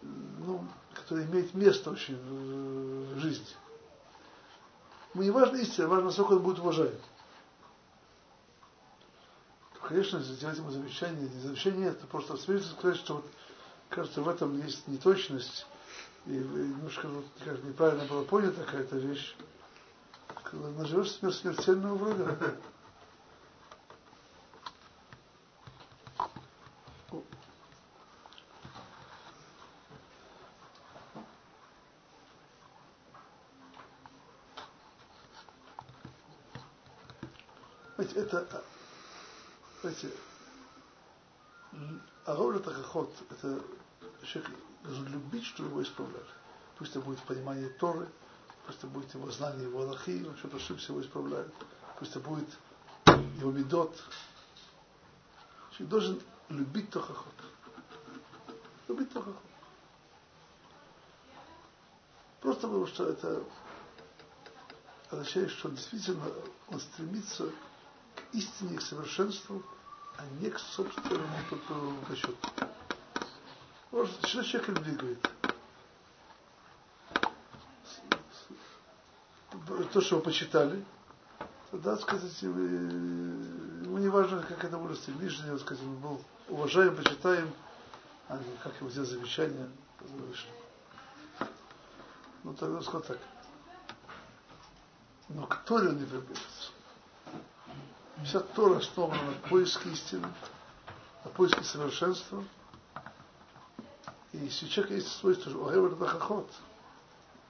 ну, 0.00 0.66
которые 0.94 1.26
имеют 1.26 1.54
место 1.54 1.90
очень 1.90 2.16
в 2.16 3.18
жизни. 3.18 3.46
Ему 5.14 5.24
не 5.24 5.30
важно 5.30 5.56
истина, 5.56 5.88
важно, 5.88 6.06
насколько 6.06 6.32
он 6.32 6.42
будет 6.42 6.58
уважаем. 6.58 6.98
Конечно, 9.82 10.20
сделать 10.20 10.56
ему 10.56 10.70
замечание, 10.70 11.28
не 11.28 11.40
замечание 11.40 11.86
нет, 11.86 12.00
просто 12.08 12.36
свидетельство 12.36 12.78
сказать, 12.78 12.98
что 12.98 13.14
вот, 13.16 13.26
кажется, 13.92 14.22
в 14.22 14.28
этом 14.28 14.60
есть 14.64 14.88
неточность, 14.88 15.66
и 16.26 16.30
немножко 16.30 17.08
вот, 17.08 17.26
как 17.44 17.62
неправильно 17.62 18.04
была 18.04 18.24
понята 18.24 18.64
какая-то 18.64 18.96
вещь. 18.96 19.36
Когда 20.44 20.68
наживешь 20.68 21.12
смертельного 21.12 21.96
врага. 21.96 22.54
Знаете, 37.96 38.20
это, 38.20 38.64
знаете, 39.80 40.10
Агора 42.24 42.58
Тахахот, 42.58 43.12
это 43.30 43.60
человек 44.24 44.50
любить, 45.42 45.46
что 45.46 45.64
его 45.64 45.82
исправляли. 45.82 46.26
Пусть 46.78 46.92
это 46.92 47.00
будет 47.00 47.20
понимание 47.22 47.68
Торы, 47.68 48.08
пусть 48.66 48.78
это 48.78 48.86
будет 48.86 49.12
его 49.14 49.30
знание 49.30 49.64
его 49.64 49.82
Аллахи, 49.82 50.24
он 50.26 50.36
что-то 50.36 50.56
ошибся, 50.56 50.92
его 50.92 51.02
исправляет. 51.02 51.52
Пусть 51.98 52.12
это 52.12 52.20
будет 52.20 52.48
его 53.06 53.50
медот. 53.50 53.96
Человек 55.72 55.90
должен 55.90 56.20
любить 56.48 56.90
Тохахот. 56.90 57.34
Любить 58.88 59.12
Тохахот. 59.12 59.42
Просто 62.40 62.62
потому 62.62 62.86
что 62.86 63.08
это 63.08 63.44
означает, 65.10 65.50
что 65.50 65.70
действительно 65.70 66.24
он 66.68 66.80
стремится 66.80 67.46
к 68.16 68.34
истине, 68.34 68.78
к 68.78 68.82
совершенству, 68.82 69.62
а 70.16 70.24
не 70.40 70.50
к 70.50 70.58
собственному 70.58 72.04
расчету. 72.08 72.36
Может, 73.92 74.26
что 74.26 74.42
человек 74.42 74.80
двигает? 74.80 75.30
То, 79.92 80.00
что 80.00 80.16
вы 80.16 80.22
почитали, 80.22 80.82
тогда, 81.70 81.98
сказать, 81.98 82.40
ему 82.40 83.98
не 83.98 84.08
важно, 84.08 84.42
как 84.42 84.64
это 84.64 84.78
было 84.78 84.94
стремишься, 84.94 85.58
сказать, 85.58 85.84
он 85.84 85.96
был 85.96 86.24
уважаем, 86.48 86.96
почитаем, 86.96 87.52
а 88.28 88.40
как 88.62 88.74
его 88.80 88.88
сделать 88.88 89.10
замечание, 89.10 89.68
Ну, 92.44 92.54
тогда 92.54 92.80
сказал 92.80 93.02
так. 93.02 93.18
Но 95.28 95.46
к 95.46 95.56
Торе 95.64 95.90
он 95.90 95.98
не 95.98 96.06
приблизится. 96.06 96.70
Вся 98.24 98.40
Тора 98.40 98.78
основана 98.78 99.22
на 99.22 99.48
поиске 99.48 99.90
истины, 99.90 100.28
на 101.24 101.30
поиске 101.30 101.62
совершенства– 101.62 102.42
и 104.32 104.38
если 104.38 104.80
у 104.80 104.86
есть 104.88 105.08
свойство, 105.08 105.50
что 105.50 105.68
Огевер 105.68 105.94
Дахахот, 105.94 106.50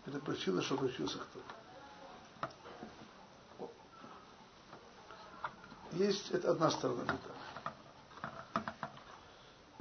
это 0.06 0.18
причина, 0.18 0.60
чтобы 0.62 0.86
учился 0.86 1.18
кто. 1.18 1.40
Есть, 5.92 6.30
это 6.30 6.52
одна 6.52 6.70
сторона 6.70 7.02
медали. 7.02 7.20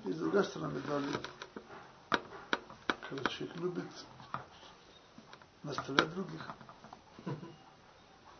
Есть 0.03 0.19
другая 0.19 0.43
сторона 0.43 0.73
медали, 0.73 1.07
когда 3.09 3.29
человек 3.29 3.55
любит 3.57 3.91
наставлять 5.63 6.13
других. 6.13 6.49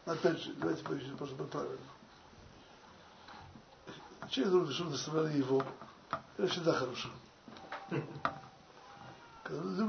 Опять 0.05 0.39
же, 0.39 0.53
давайте 0.55 0.83
поясним, 0.83 1.17
просто 1.17 1.35
правильно. 1.45 1.77
Человек 4.29 4.53
думает, 4.53 4.73
что 4.73 4.83
наставляли 4.85 5.37
его, 5.37 5.63
это 6.37 6.47
всегда 6.47 6.73
хорошо. 6.73 7.09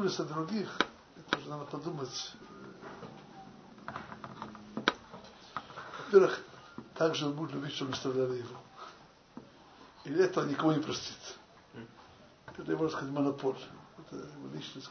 Когда 0.02 0.14
влюбишься 0.14 0.24
других, 0.24 0.78
это 1.16 1.38
уже 1.38 1.48
надо 1.48 1.64
подумать. 1.64 2.32
Во-первых, 5.98 6.40
также 6.94 7.26
он 7.26 7.34
будет 7.34 7.52
любить, 7.52 7.72
чтобы 7.72 7.92
наставляли 7.92 8.38
его. 8.38 8.56
И 10.04 10.12
это 10.12 10.44
никого 10.44 10.72
не 10.72 10.80
простит. 10.80 11.38
Это, 12.46 12.72
можно 12.72 12.88
сказать, 12.90 13.14
монополь. 13.14 13.56
Это 13.98 14.16
его 14.16 14.48
личность. 14.52 14.90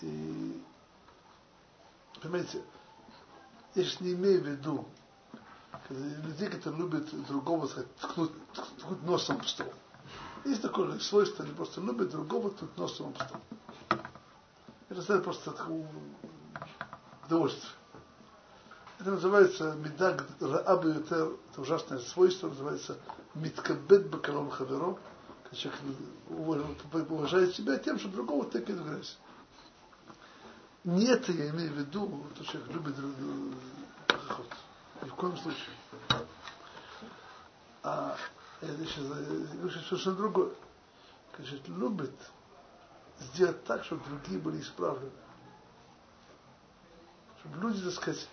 И, 0.00 0.62
понимаете, 2.22 2.62
я 3.74 3.82
сейчас 3.82 4.00
не 4.00 4.12
имею 4.12 4.42
в 4.42 4.46
виду, 4.46 4.86
людей, 5.90 6.50
которые 6.50 6.82
любят 6.82 7.26
другого, 7.26 7.66
сказать, 7.66 7.92
ткнуть, 7.96 8.30
ткнуть 8.52 9.02
носом 9.02 9.40
в 9.40 9.48
стол. 9.48 9.72
Есть 10.44 10.62
такое 10.62 10.98
свойство, 10.98 11.44
они 11.44 11.54
просто 11.54 11.80
любят 11.80 12.10
другого, 12.10 12.50
тут 12.50 12.76
носом 12.76 13.14
об. 13.18 14.00
Это 14.90 15.18
просто 15.20 15.50
такое 15.52 15.86
удовольствие. 17.26 17.72
Это 19.00 19.10
называется 19.10 19.74
медаг 19.74 20.24
раабу 20.40 20.88
это 20.88 21.32
ужасное 21.56 21.98
свойство, 21.98 22.48
называется 22.48 22.98
миткабет 23.34 24.08
бакалом 24.08 24.50
хаверо, 24.50 24.98
когда 25.44 25.56
человек 25.56 27.10
уважает 27.10 27.54
себя 27.54 27.76
тем, 27.78 27.98
что 27.98 28.08
другого 28.08 28.44
тыкает 28.44 28.78
в 28.78 28.88
грязь. 28.88 29.18
Не 30.84 31.06
это 31.06 31.32
я 31.32 31.48
имею 31.50 31.72
в 31.72 31.78
виду, 31.78 32.24
что 32.34 32.44
человек 32.44 32.72
любит 32.72 32.94
другого. 32.96 33.54
Ни 35.02 35.08
в 35.08 35.14
коем 35.14 35.36
случае. 35.38 35.70
А 37.82 38.16
это 38.64 39.82
совершенно 39.88 40.16
другое. 40.16 40.50
Значит, 41.36 41.68
любит 41.68 42.14
сделать 43.20 43.64
так, 43.64 43.84
чтобы 43.84 44.04
другие 44.08 44.38
были 44.38 44.60
исправлены. 44.60 45.10
Чтобы 47.40 47.60
люди, 47.60 47.82
так 47.82 47.92
сказать, 47.92 48.28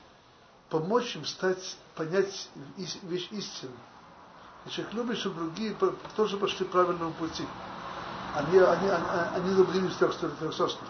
помочь 0.69 1.15
им 1.15 1.25
стать, 1.25 1.77
понять 1.95 2.49
вещь 2.77 3.27
истины. 3.31 3.73
Человек 4.69 4.93
любит, 4.93 5.17
чтобы 5.17 5.41
другие 5.41 5.75
тоже 6.15 6.37
пошли 6.37 6.65
правильному 6.65 7.13
пути. 7.13 7.45
Они, 8.35 8.57
они, 8.59 8.87
они, 8.87 9.19
они 9.35 9.49
заблудились 9.51 9.93
в 9.93 9.97
трех, 9.97 10.15
трех 10.15 10.53
соснах. 10.53 10.89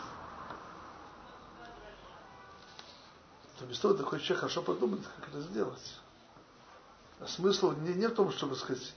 То 3.58 3.66
вместо 3.66 3.84
того 3.84 3.94
такой 3.94 4.20
человек 4.20 4.42
хорошо 4.42 4.62
подумает, 4.62 5.02
как 5.16 5.30
это 5.30 5.42
сделать. 5.42 6.00
А 7.20 7.28
смысл 7.28 7.72
не, 7.72 7.94
не 7.94 8.08
в 8.08 8.16
том, 8.16 8.32
чтобы 8.32 8.56
сказать, 8.56 8.94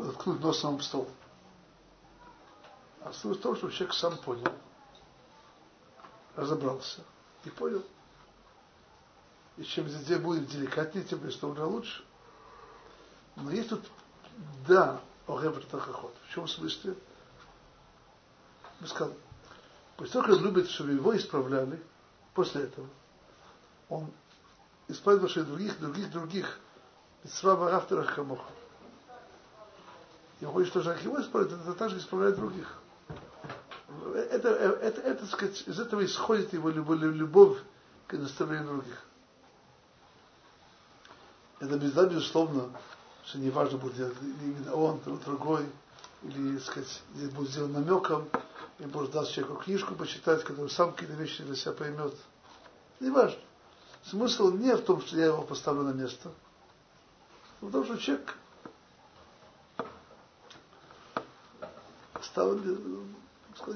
ткнуть 0.00 0.40
носом 0.40 0.76
об 0.76 0.82
стол. 0.82 1.08
А 3.02 3.12
суть 3.12 3.38
в 3.38 3.42
том, 3.42 3.56
что 3.56 3.70
человек 3.70 3.94
сам 3.94 4.16
понял, 4.18 4.52
разобрался 6.36 7.02
и 7.44 7.50
понял. 7.50 7.82
И 9.56 9.64
чем 9.64 9.84
везде 9.84 10.18
будет 10.18 10.46
деликатнее, 10.46 11.04
тем 11.04 11.30
что 11.30 11.48
уже 11.48 11.64
лучше. 11.64 12.04
Но 13.36 13.50
есть 13.50 13.68
тут, 13.68 13.84
да, 14.66 15.00
Огебр 15.26 15.64
Тахахот. 15.64 16.14
В 16.28 16.34
чем 16.34 16.48
смысле? 16.48 16.96
Мы 18.80 18.86
сказали, 18.86 19.16
как 19.98 20.28
он 20.28 20.42
любит, 20.42 20.70
чтобы 20.70 20.92
его 20.92 21.16
исправляли, 21.16 21.82
после 22.34 22.62
этого, 22.64 22.88
он 23.88 24.10
исправит 24.88 25.22
ваших 25.22 25.46
других, 25.46 25.78
других, 25.78 26.10
других. 26.10 26.58
Митцва 27.22 27.76
авторах 27.76 28.14
камоха. 28.14 28.50
И 30.42 30.44
он 30.44 30.54
хочет, 30.54 30.70
что 30.70 30.80
же 30.80 30.98
его 31.04 31.20
исправит, 31.20 31.52
это 31.52 31.72
также 31.74 31.98
исправляет 31.98 32.34
других. 32.34 32.66
это, 34.28 34.48
это, 34.48 35.00
это, 35.00 35.26
сказать, 35.26 35.62
из 35.68 35.78
этого 35.78 36.04
исходит 36.04 36.52
его 36.52 36.68
любовь 36.68 37.58
к 38.08 38.14
наставлению 38.14 38.66
других. 38.66 39.04
Это 41.60 41.78
да, 41.78 42.06
безусловно, 42.06 42.70
что 43.24 43.38
не 43.38 43.50
важно 43.50 43.78
будет 43.78 44.16
именно 44.42 44.74
он, 44.74 45.00
другой, 45.24 45.64
или, 46.24 46.58
сказать, 46.58 47.02
будет 47.34 47.50
сделан 47.50 47.74
намеком, 47.74 48.28
и 48.80 48.86
может 48.86 49.12
даст 49.12 49.30
человеку 49.30 49.62
книжку 49.62 49.94
почитать, 49.94 50.42
который 50.42 50.70
сам 50.70 50.92
какие-то 50.92 51.14
вещи 51.14 51.44
для 51.44 51.54
себя 51.54 51.70
поймет. 51.70 52.14
Не 52.98 53.10
важно. 53.10 53.38
Смысл 54.06 54.50
не 54.50 54.74
в 54.74 54.82
том, 54.82 55.02
что 55.02 55.16
я 55.16 55.26
его 55.26 55.42
поставлю 55.42 55.82
на 55.82 55.92
место, 55.92 56.32
а 57.60 57.66
в 57.66 57.70
том, 57.70 57.84
что 57.84 57.96
человек 57.96 58.34
стал, 62.32 62.56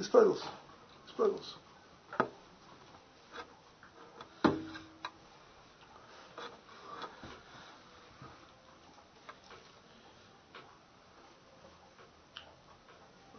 исправился. 0.00 0.46
Исправился. 1.07 1.57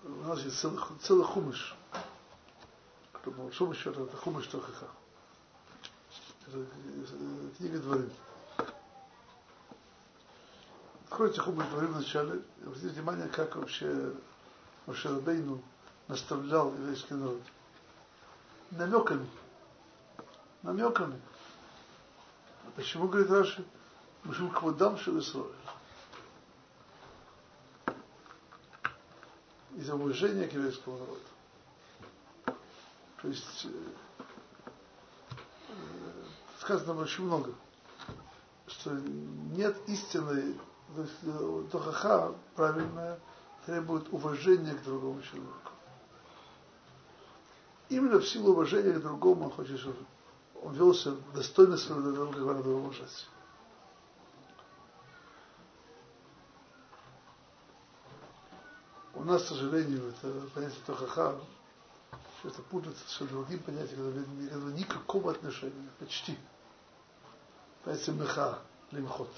У 0.03 0.09
нас 0.27 0.39
есть 0.41 0.59
целый, 0.59 0.79
целый 1.01 1.25
хумыш. 1.25 1.75
Шумыш 3.51 3.87
это 3.87 4.05
хумыш 4.17 4.47
Тохаха. 4.47 4.87
Это 6.45 6.65
книга 7.57 7.79
Дворим. 7.79 8.11
Откройте 11.05 11.41
хумыш 11.41 11.67
Дворим 11.69 11.93
вначале. 11.93 12.41
Обратите 12.61 12.89
внимание, 12.89 13.27
как 13.29 13.55
вообще 13.55 14.13
Маширабейну 14.87 15.61
наставлял 16.07 16.73
еврейский 16.73 17.13
народ. 17.13 17.41
Намеками. 18.71 19.29
Намеками. 20.63 21.21
А 22.65 22.71
почему, 22.75 23.09
говорит 23.09 23.29
Раши, 23.29 23.65
Мушим 24.23 24.49
Квадам 24.49 24.97
Шилисроэль? 24.97 25.53
Из 29.75 29.89
уважения 29.89 30.47
к 30.47 30.53
еврейскому 30.53 30.97
народу. 30.97 31.21
То 33.21 33.27
есть 33.27 33.65
э, 33.65 33.69
э, 35.69 35.73
сказано 36.61 37.01
очень 37.01 37.25
много, 37.25 37.53
что 38.67 38.91
нет 38.91 39.77
истины, 39.87 40.55
то 40.95 41.01
есть 41.01 41.13
э, 41.23 41.63
Тохаха 41.71 42.33
правильная, 42.55 43.19
требует 43.67 44.07
уважения 44.13 44.73
к 44.73 44.83
другому 44.83 45.21
человеку. 45.21 45.71
Именно 47.89 48.19
в 48.19 48.27
силу 48.27 48.53
уважения 48.53 48.93
к 48.93 49.01
другому 49.01 49.45
он 49.45 49.51
хочет, 49.51 49.77
чтобы 49.77 49.97
он 50.63 50.73
вел 50.73 50.93
себя 50.93 51.15
достойно 51.33 51.75
своего 51.77 52.11
друга, 52.11 52.33
как 52.33 52.57
надо 52.57 52.69
уважать. 52.69 53.27
У 59.13 59.23
нас, 59.25 59.43
к 59.43 59.47
сожалению, 59.47 60.07
это 60.11 60.49
понятие 60.53 60.79
Тохаха, 60.85 61.35
что 62.39 62.47
это 62.47 62.61
путается 62.61 63.03
с 63.05 63.27
другим 63.27 63.59
понятием, 63.59 63.97
которое 63.97 64.73
никакого 64.75 65.31
отношения, 65.31 65.89
почти. 65.99 66.37
Понятие 67.83 68.15
меха, 68.15 68.59
лимхот. 68.91 69.31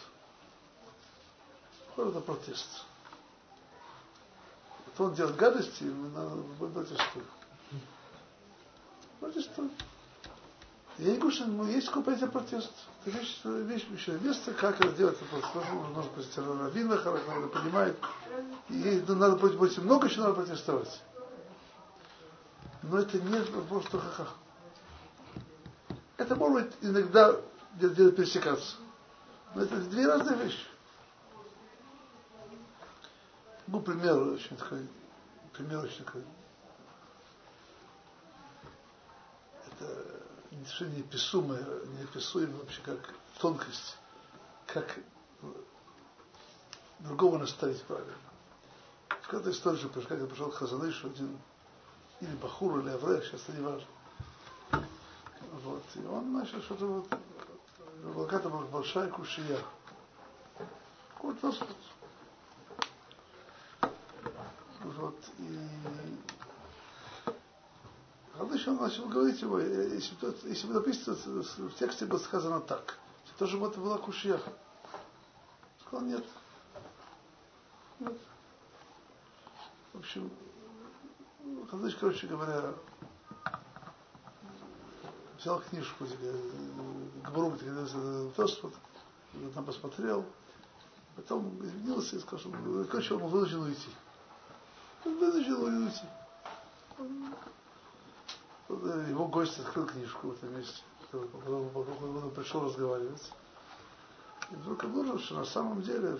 Это 1.98 2.22
протест 2.22 2.86
что 5.00 5.06
он 5.06 5.14
делает 5.14 5.38
гадости, 5.38 5.84
мы 5.84 6.68
протестуем. 6.68 7.26
Протестуем. 9.22 9.72
Я 10.98 11.12
не 11.12 11.18
говорю, 11.18 11.34
что 11.34 11.46
ну, 11.46 11.66
есть 11.68 11.88
такое 11.88 12.04
понятие 12.04 12.28
протест. 12.30 12.70
Это 13.06 13.18
вещь, 13.18 13.40
вещь 13.46 13.86
еще 13.94 14.20
место, 14.20 14.54
как 14.54 14.78
это 14.82 14.92
делать, 14.98 15.16
это 15.16 15.24
просто 15.28 15.58
нужно, 15.58 15.88
нужно 15.96 16.12
посетить 16.12 16.38
раввина, 16.40 16.98
хорошо, 16.98 17.24
надо 17.34 17.48
понимает. 17.48 17.98
И 18.68 19.02
ну, 19.08 19.16
надо 19.16 19.38
быть 19.38 19.78
много 19.78 20.08
еще 20.08 20.20
надо 20.20 20.34
протестовать. 20.34 21.02
Но 22.84 23.00
это 23.00 23.22
не 23.22 23.40
вопрос 23.40 23.86
ха-ха. 23.86 24.28
Это 26.18 26.36
может 26.36 26.66
быть 26.66 26.76
иногда 26.82 27.38
где-то 27.76 28.12
пересекаться. 28.12 28.76
Но 29.56 29.62
это 29.62 29.78
две 29.78 30.06
разные 30.06 30.44
вещи. 30.44 30.66
Ну, 33.72 33.80
пример 33.82 34.18
очень 34.18 34.58
такой, 34.58 34.88
пример 35.54 35.84
очень 35.84 36.04
такой. 36.04 36.24
Это 39.68 40.24
совершенно 40.52 40.96
неописуемое, 40.96 41.66
неописуемое 42.00 42.58
вообще 42.58 42.82
как 42.82 43.14
тонкость, 43.40 43.98
как 44.66 44.98
другого 47.02 47.38
наставить 47.38 47.84
правильно. 47.84 48.16
В 49.28 49.34
этой 49.36 49.52
истории, 49.52 49.80
я 50.20 50.26
пришел 50.26 50.50
к 50.50 50.56
Хазанышу, 50.56 51.06
один 51.06 51.38
или 52.22 52.36
Бахур, 52.38 52.80
или 52.80 52.90
Аврех, 52.90 53.24
сейчас 53.24 53.44
это 53.44 53.52
не 53.52 53.62
важно. 53.62 53.88
Вот. 55.64 55.84
И 55.94 56.00
он 56.08 56.34
начал 56.34 56.60
что-то 56.64 56.86
вот, 56.88 57.08
какая-то 58.26 58.50
большая 58.50 59.12
кушия. 59.12 59.60
Какой-то 61.14 61.54
вот, 64.98 65.16
и 65.40 65.70
Радыш 68.40 68.68
он 68.68 68.78
начал 68.78 69.06
говорить 69.08 69.42
его, 69.42 69.60
если, 69.60 70.16
если 70.48 70.68
бы 70.68 70.74
написано, 70.76 71.16
в 71.16 71.76
тексте 71.76 72.06
было 72.06 72.20
сказано 72.20 72.62
так, 72.62 72.98
то 73.38 73.46
бы 73.58 73.68
это 73.68 73.80
была 73.82 73.98
кушья. 73.98 74.40
Сказал, 75.86 76.06
нет. 76.06 76.24
нет. 78.00 78.18
В 79.94 80.00
общем, 80.00 80.32
Хадыш, 81.70 81.96
короче 81.96 82.28
говоря, 82.28 82.74
взял 85.38 85.62
книжку, 85.62 86.06
Гбрум, 87.26 87.58
Тосфот, 88.36 88.74
там 89.54 89.66
посмотрел, 89.66 90.26
потом 91.16 91.60
изменился 91.66 92.16
и 92.16 92.20
сказал, 92.20 92.40
что, 92.40 92.86
короче, 92.90 93.16
он 93.16 93.28
вынужден 93.28 93.62
уйти. 93.64 93.90
Он 95.10 95.18
вынужден 95.18 95.86
уйти. 95.86 96.06
Его 99.10 99.28
гость 99.28 99.60
открыл 99.60 99.88
книжку 99.88 100.30
в 100.30 100.34
этом 100.34 100.56
месте. 100.56 100.84
Он 101.12 102.32
пришел 102.32 102.66
разговаривать. 102.66 103.32
И 104.52 104.56
вдруг 104.56 104.84
обнаружил, 104.84 105.20
что 105.20 105.36
на 105.36 105.46
самом 105.46 105.82
деле 105.82 106.20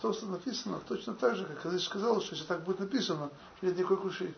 то, 0.00 0.12
что 0.12 0.26
написано, 0.26 0.80
точно 0.80 1.14
так 1.14 1.36
же, 1.36 1.44
как 1.46 1.58
Хазиш 1.60 1.84
сказал, 1.84 2.20
что 2.20 2.34
если 2.34 2.46
так 2.46 2.62
будет 2.62 2.80
написано, 2.80 3.30
нет 3.62 3.76
никакой 3.76 3.98
куши. 3.98 4.34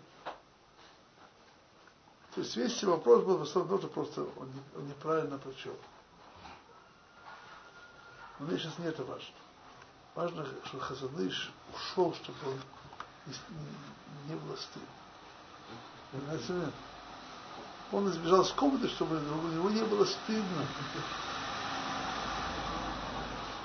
То 2.34 2.40
есть 2.40 2.57
весь 2.57 2.82
вопрос 2.84 3.24
был 3.24 3.38
в 3.38 3.42
основном 3.42 3.78
что 3.78 3.88
просто 3.88 4.22
он, 4.22 4.48
он 4.76 4.88
неправильно 4.88 5.38
прочел. 5.38 5.76
Но 8.38 8.46
мне 8.46 8.59
сейчас 8.59 8.78
не 8.78 8.86
это 8.86 9.05
важно. 9.05 9.34
Важно, 10.14 10.46
что 10.64 10.78
Хазаныш 10.78 11.53
ушел, 11.74 12.14
чтобы 12.14 12.38
он 12.46 12.59
не 13.26 14.34
было 14.36 14.56
стыдно. 14.56 14.88
Он 17.92 18.08
избежал 18.10 18.44
с 18.44 18.52
комнаты, 18.52 18.88
чтобы 18.88 19.16
у 19.16 19.48
него 19.48 19.70
не 19.70 19.82
было 19.82 20.04
стыдно. 20.04 20.66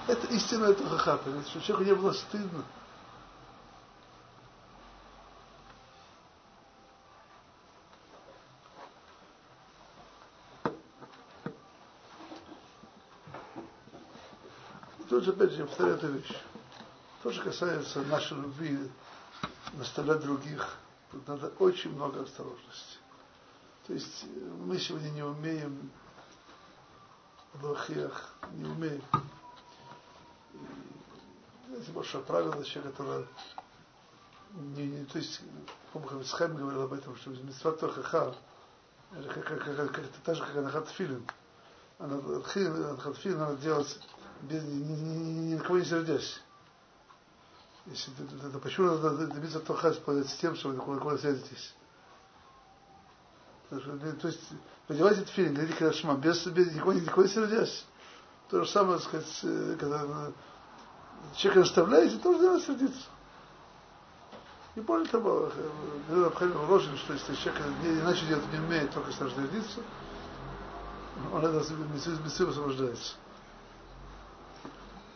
Это 0.07 0.27
истинная 0.27 0.73
тухаха, 0.73 1.17
понимаете, 1.17 1.49
что 1.49 1.61
человеку 1.61 1.89
не 1.89 1.95
было 1.95 2.13
стыдно. 2.13 2.63
Тут 15.09 15.23
же, 15.23 15.31
опять 15.31 15.51
же, 15.51 15.61
я 15.61 15.65
повторяю 15.65 15.95
эту 15.95 16.07
вещь. 16.07 16.35
То, 17.23 17.31
что 17.31 17.43
касается 17.43 18.01
нашей 18.03 18.37
любви 18.37 18.89
наставлять 19.73 20.21
других, 20.21 20.77
тут 21.11 21.27
надо 21.27 21.47
очень 21.59 21.93
много 21.93 22.21
осторожности. 22.21 22.97
То 23.87 23.93
есть 23.93 24.25
мы 24.65 24.77
сегодня 24.77 25.09
не 25.09 25.23
умеем 25.23 25.91
в 27.53 27.65
лохиях, 27.65 28.33
не 28.53 28.65
умеем. 28.65 29.03
Это 31.71 31.91
большое 31.91 32.23
правило, 32.23 32.63
человек, 32.63 32.91
которое 32.91 33.25
не, 34.53 34.87
не, 34.87 35.05
то 35.05 35.17
есть, 35.19 35.41
по-моему, 35.93 36.17
Хавицхайм 36.17 36.55
говорил 36.55 36.83
об 36.83 36.93
этом, 36.93 37.15
что 37.17 37.29
митцват 37.29 37.79
Тохаха, 37.79 38.35
это 39.15 39.29
как, 39.29 39.45
как, 39.45 39.63
как, 39.63 39.91
как, 39.91 40.07
так 40.23 40.35
же, 40.35 40.43
как 40.43 40.55
Анахат 40.57 40.89
Филин. 40.89 41.25
Анахат 41.99 43.17
Филин 43.17 43.37
надо 43.37 43.57
делать 43.57 43.99
без, 44.41 44.63
ни, 44.63 44.75
ни, 44.83 44.95
ни, 44.95 45.29
ни 45.51 45.55
на 45.55 45.63
кого 45.63 45.79
не 45.79 45.85
сердясь. 45.85 46.41
Если, 47.89 48.13
это, 48.45 48.59
почему 48.59 48.87
надо 48.87 49.27
добиться 49.27 49.59
Тоха 49.61 49.93
с 49.93 50.37
тем, 50.39 50.55
что 50.55 50.69
вы 50.69 50.99
куда 50.99 51.17
сердитесь? 51.17 51.73
То 53.69 54.27
есть 54.27 54.41
надевайте 54.87 55.21
тфилин, 55.23 55.53
говорите 55.53 55.77
Крашма, 55.77 56.15
без, 56.15 56.45
без 56.47 56.73
никакой, 56.73 57.01
никакой 57.01 57.29
сердясь. 57.29 57.85
То 58.49 58.63
же 58.63 58.69
самое, 58.69 58.99
сказать, 58.99 59.39
когда 59.77 60.31
человека 61.35 61.59
наставляете, 61.59 62.17
тоже 62.17 62.41
надо 62.41 62.61
сердиться. 62.61 63.07
И 64.75 64.81
более 64.81 65.07
того, 65.07 65.51
Рабхайм 66.09 66.51
вложен, 66.51 66.95
что 66.97 67.13
если 67.13 67.35
человек 67.35 67.63
иначе 67.83 68.25
делать 68.27 68.51
не 68.51 68.59
умеет, 68.59 68.91
только 68.91 69.11
сердиться, 69.11 69.81
он 71.33 71.43
это 71.43 71.73
митцвы 71.73 72.49
освобождается. 72.49 73.15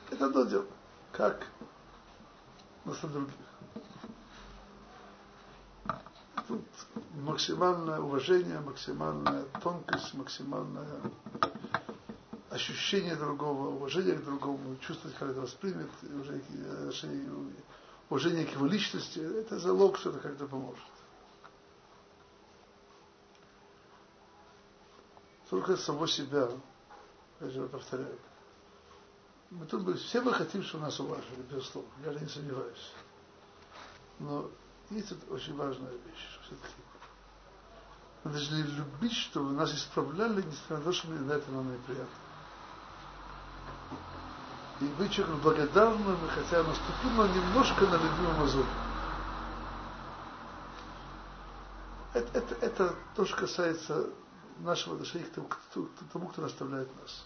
Это 0.09 0.25
одно 0.25 0.43
дело. 0.43 0.65
Как 1.11 1.45
на 2.85 2.93
других. 2.93 3.35
Тут 6.47 6.65
максимальное 7.15 7.99
уважение, 7.99 8.59
максимальная 8.59 9.43
тонкость, 9.61 10.13
максимальное 10.13 10.87
ощущение 12.49 13.15
другого, 13.15 13.69
уважение 13.75 14.15
к 14.15 14.25
другому, 14.25 14.75
чувствовать, 14.77 15.15
как 15.17 15.29
это 15.29 15.41
воспримет, 15.41 15.89
уважение, 16.03 17.53
уважение 18.09 18.45
к 18.45 18.51
его 18.51 18.65
личности, 18.65 19.19
это 19.19 19.57
залог, 19.57 19.97
что 19.97 20.09
это 20.09 20.19
как-то 20.19 20.47
поможет. 20.47 20.83
Только 25.49 25.75
самого 25.77 26.07
себя, 26.07 26.49
я 27.41 27.49
же 27.49 27.67
повторяю. 27.67 28.17
Мы 29.51 29.65
тут 29.65 29.81
бы, 29.83 29.93
все 29.95 30.21
мы 30.21 30.33
хотим, 30.33 30.63
чтобы 30.63 30.85
нас 30.85 30.97
уважили, 30.99 31.41
безусловно, 31.49 31.89
я 32.05 32.13
же 32.13 32.19
не 32.19 32.27
сомневаюсь. 32.27 32.93
Но 34.19 34.49
есть 34.89 35.09
тут 35.09 35.29
очень 35.29 35.55
важная 35.57 35.91
вещь, 35.91 36.39
все-таки. 36.43 36.73
Мы 38.23 38.31
должны 38.31 38.55
любить, 38.55 39.13
чтобы 39.13 39.51
нас 39.51 39.73
исправляли, 39.73 40.41
несмотря 40.41 40.77
на 40.77 40.83
то, 40.83 40.93
что 40.93 41.09
на 41.09 41.31
это 41.33 41.51
нам 41.51 41.73
неприятно. 41.73 42.15
И 44.79 44.85
быть 44.85 45.11
человеком 45.11 45.41
благодарным, 45.41 46.17
хотя 46.29 46.63
наступил 46.63 47.09
нам 47.11 47.35
немножко 47.35 47.85
на 47.87 47.95
любимый 47.95 48.33
мозоль. 48.39 48.65
Это, 52.13 52.37
это, 52.37 52.55
это 52.55 52.95
то, 53.15 53.25
что 53.25 53.35
касается 53.35 54.09
нашего 54.59 54.95
отношения 54.95 55.25
к 55.25 55.33
тому, 55.33 55.47
к 55.47 56.13
тому, 56.13 56.27
кто 56.29 56.41
наставляет 56.41 56.89
нас. 57.01 57.25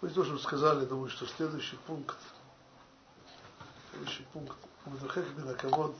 Вы 0.00 0.08
тоже 0.08 0.38
сказали, 0.38 0.86
думаю, 0.86 1.10
что 1.10 1.26
следующий 1.26 1.76
пункт, 1.86 2.16
следующий 3.90 4.22
пункт, 4.32 4.56
Мудрахек 4.86 5.28
Бенаковод, 5.32 5.94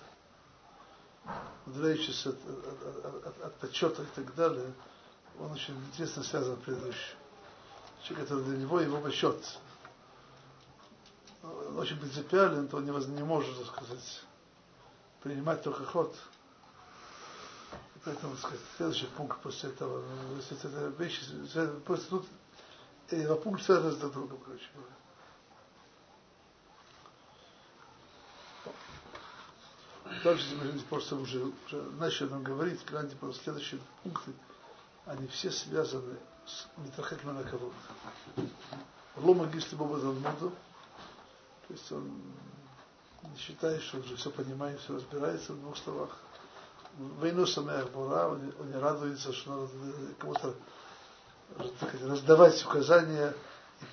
удаляющийся 1.67 2.31
от, 2.31 2.37
от, 2.37 3.27
от, 3.27 3.43
от 3.43 3.55
почета 3.57 4.03
и 4.03 4.07
так 4.15 4.35
далее, 4.35 4.73
он 5.39 5.53
очень 5.53 5.77
интересно 5.89 6.23
связан 6.23 6.57
с 6.57 6.61
предыдущим. 6.61 7.17
Человек, 8.03 8.29
который 8.29 8.45
для 8.45 8.57
него 8.57 8.81
его 8.81 9.01
почет. 9.03 9.37
Он 11.43 11.79
очень 11.79 11.99
принципиален, 11.99 12.69
то 12.69 12.79
он 12.79 12.87
не, 12.87 12.91
не 12.91 13.23
может, 13.23 13.55
так 13.59 13.67
сказать, 13.67 14.23
принимать 15.23 15.63
только 15.63 15.85
ход. 15.85 16.17
И 17.97 17.99
поэтому, 18.03 18.33
так 18.33 18.41
сказать, 18.41 18.61
следующий 18.79 19.07
пункт 19.09 19.39
после 19.43 19.69
этого, 19.69 20.03
если 20.37 20.57
это 20.57 20.87
вещи, 21.03 21.21
просто 21.85 22.09
тут 22.09 22.27
и 23.17 23.43
пункта 23.43 23.65
связаны 23.65 23.97
друг 23.97 24.13
другом, 24.13 24.39
короче 24.45 24.67
говоря. 24.75 24.95
Дальше 30.25 30.57
мы 30.57 30.79
просто 30.81 31.17
уже, 31.17 31.53
уже 31.67 31.83
начали 31.99 32.29
нам 32.29 32.43
говорить, 32.43 32.85
гляньте 32.87 33.17
по 33.17 33.33
следующие 33.33 33.81
пункты, 34.03 34.33
они 35.07 35.27
все 35.29 35.51
связаны 35.51 36.17
с 36.47 36.67
Митрахек 36.79 37.25
Манаковод. 37.25 37.73
Лома 39.17 39.47
Гисли 39.47 39.77
Боба 39.77 39.99
Залмуду, 39.99 40.51
то 40.51 41.75
есть 41.75 41.91
он 41.93 42.11
не 43.23 43.39
считает, 43.39 43.83
что 43.83 43.99
он 43.99 44.05
уже 44.05 44.17
все 44.17 44.31
понимает, 44.31 44.81
все 44.81 44.95
разбирается 44.95 45.53
в 45.53 45.61
двух 45.61 45.77
словах. 45.79 46.11
Войну 46.99 47.47
самая 47.47 47.87
Бора, 47.87 48.29
он, 48.29 48.53
не 48.71 48.79
радуется, 48.79 49.33
что 49.33 49.51
надо 49.51 49.69
кому-то 50.19 50.55
раздавать 51.59 52.65
указания 52.65 53.35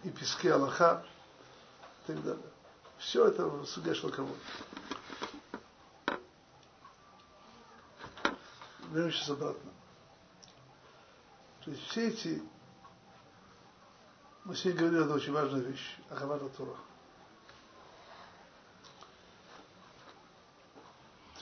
и, 0.03 0.09
пески 0.09 0.47
Аллаха 0.47 1.05
и 2.03 2.07
так 2.07 2.23
далее. 2.23 2.51
Все 2.97 3.25
это 3.25 3.45
в 3.45 3.65
суде 3.65 3.93
Шлакавод. 3.93 4.37
Вернемся 8.91 9.17
сейчас 9.17 9.29
обратно. 9.29 9.71
То 11.63 11.71
есть 11.71 11.83
все 11.87 12.07
эти 12.07 12.41
мы 14.45 14.55
сегодня 14.55 14.79
говорили 14.79 15.01
одну 15.01 15.15
очень 15.15 15.33
важную 15.33 15.65
вещь, 15.65 15.97
Ахавата 16.09 16.47
Тура. 16.47 16.75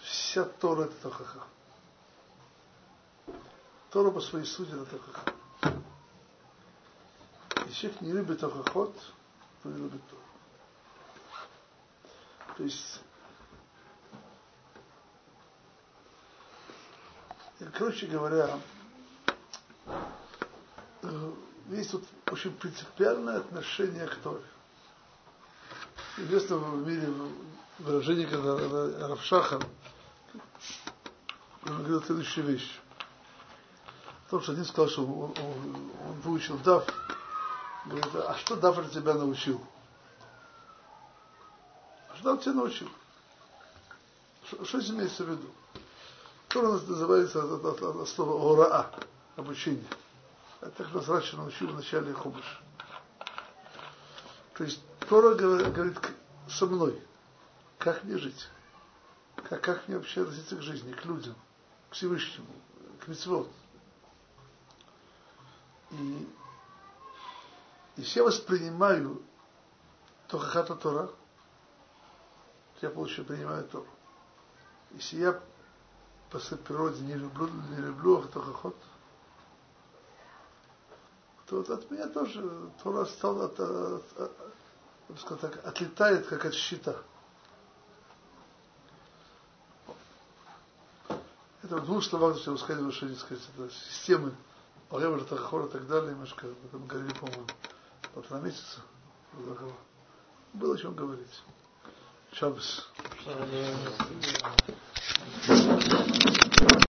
Вся 0.02 0.44
Тора 0.44 0.86
это 0.86 0.96
Тохаха. 1.04 1.44
Тора 3.92 4.10
по 4.10 4.20
своей 4.20 4.46
сути 4.46 4.72
это 4.72 4.86
Тохаха 4.86 5.35
человек 7.76 8.02
не 8.02 8.12
любит 8.14 8.44
Ахохот, 8.44 8.96
то 9.62 9.70
не 9.70 9.78
любит 9.78 10.02
Тору. 10.08 10.22
То 12.58 12.64
есть, 12.64 13.02
короче 17.74 18.08
говоря, 18.08 18.58
есть 21.70 21.92
тут 21.92 22.04
очень 22.32 22.54
принципиальное 22.54 23.38
отношение 23.38 24.08
к 24.08 24.16
Торе. 24.16 24.44
Известно 26.18 26.58
в 26.58 26.88
мире 26.88 27.10
выражение, 27.80 28.28
когда 28.28 29.08
Равшахан 29.08 29.62
говорил 31.64 32.02
следующую 32.04 32.48
вещь. 32.48 32.80
В 34.28 34.30
том, 34.30 34.42
что 34.42 34.54
один 34.54 34.66
сказал, 34.66 34.90
что 34.90 35.06
он, 35.06 35.32
он, 35.38 35.92
он 36.08 36.20
выучил 36.22 36.58
Дав, 36.60 36.86
Говорит, 37.86 38.16
а 38.16 38.36
что 38.36 38.56
Дафр 38.56 38.90
тебя 38.90 39.14
научил? 39.14 39.62
А 42.10 42.16
что 42.18 42.32
он 42.32 42.40
тебя 42.40 42.54
научил? 42.54 42.90
Что, 44.46 44.66
что 44.66 44.82
здесь 44.82 44.96
имеется 44.96 45.24
в 45.24 45.30
виду? 45.30 45.50
Тора 46.48 46.72
называется 46.72 47.44
от, 47.44 47.64
от, 47.64 47.82
от, 47.82 47.96
от 47.96 48.10
слова 48.10 48.54
ораа, 48.54 48.92
обучение. 49.36 49.86
Это 50.62 50.84
как 50.84 50.94
нас 50.94 51.08
раньше 51.08 51.38
научили 51.38 51.72
в 51.72 51.76
начале 51.76 52.14
Хумыш. 52.14 52.62
То 54.56 54.64
есть 54.64 54.82
Тора 55.08 55.36
говорит, 55.36 55.74
говорит 55.74 55.98
со 56.50 56.66
мной, 56.66 57.00
как 57.78 58.04
мне 58.04 58.18
жить, 58.18 58.48
как, 59.36 59.62
как 59.62 59.88
мне 59.88 59.98
вообще 59.98 60.24
относиться 60.24 60.56
к 60.56 60.62
жизни, 60.62 60.92
к 60.94 61.06
людям, 61.06 61.36
к 61.90 61.94
Всевышнему, 61.94 62.48
к 63.02 63.08
митцвот. 63.08 63.50
И 65.92 66.28
если 67.98 68.20
я 68.20 68.26
воспринимаю 68.26 69.22
Тохахата 70.28 70.76
Тора, 70.76 71.08
то 71.08 72.88
я 72.88 72.90
получаю, 72.90 73.26
принимаю 73.26 73.64
Тору. 73.66 73.88
Если 74.92 75.18
я 75.18 75.40
по 76.30 76.40
своей 76.40 76.62
природе 76.62 77.02
не 77.02 77.16
люблю, 77.16 77.50
не 77.70 77.78
люблю 77.78 78.22
Тохахот, 78.24 78.76
то 81.48 81.58
вот 81.58 81.70
от 81.70 81.90
меня 81.92 82.08
тоже 82.08 82.72
Тора 82.84 83.06
стала, 83.06 83.46
от, 83.46 83.60
от, 83.60 84.20
от, 84.20 85.32
от, 85.32 85.40
так, 85.40 85.66
отлетает, 85.66 86.26
как 86.28 86.46
от 86.46 86.54
щита. 86.54 86.98
Это 91.64 91.78
в 91.78 91.86
двух 91.86 92.04
словах, 92.04 92.38
что 92.38 92.58
сказать, 92.58 92.94
что 92.94 93.16
сказать, 93.16 93.44
это 93.56 93.70
системы 93.70 94.36
Алева 94.92 95.24
Тахора 95.24 95.68
и 95.68 95.70
так 95.70 95.88
далее, 95.88 96.12
немножко 96.12 96.48
об 96.48 96.66
этом 96.66 96.86
говорили, 96.88 97.14
по-моему 97.14 97.48
полтора 98.16 98.40
месяца. 98.40 98.80
Было 100.54 100.74
о 100.74 100.78
чем 100.78 100.96
говорить. 100.96 101.44
Шабас. 102.32 102.88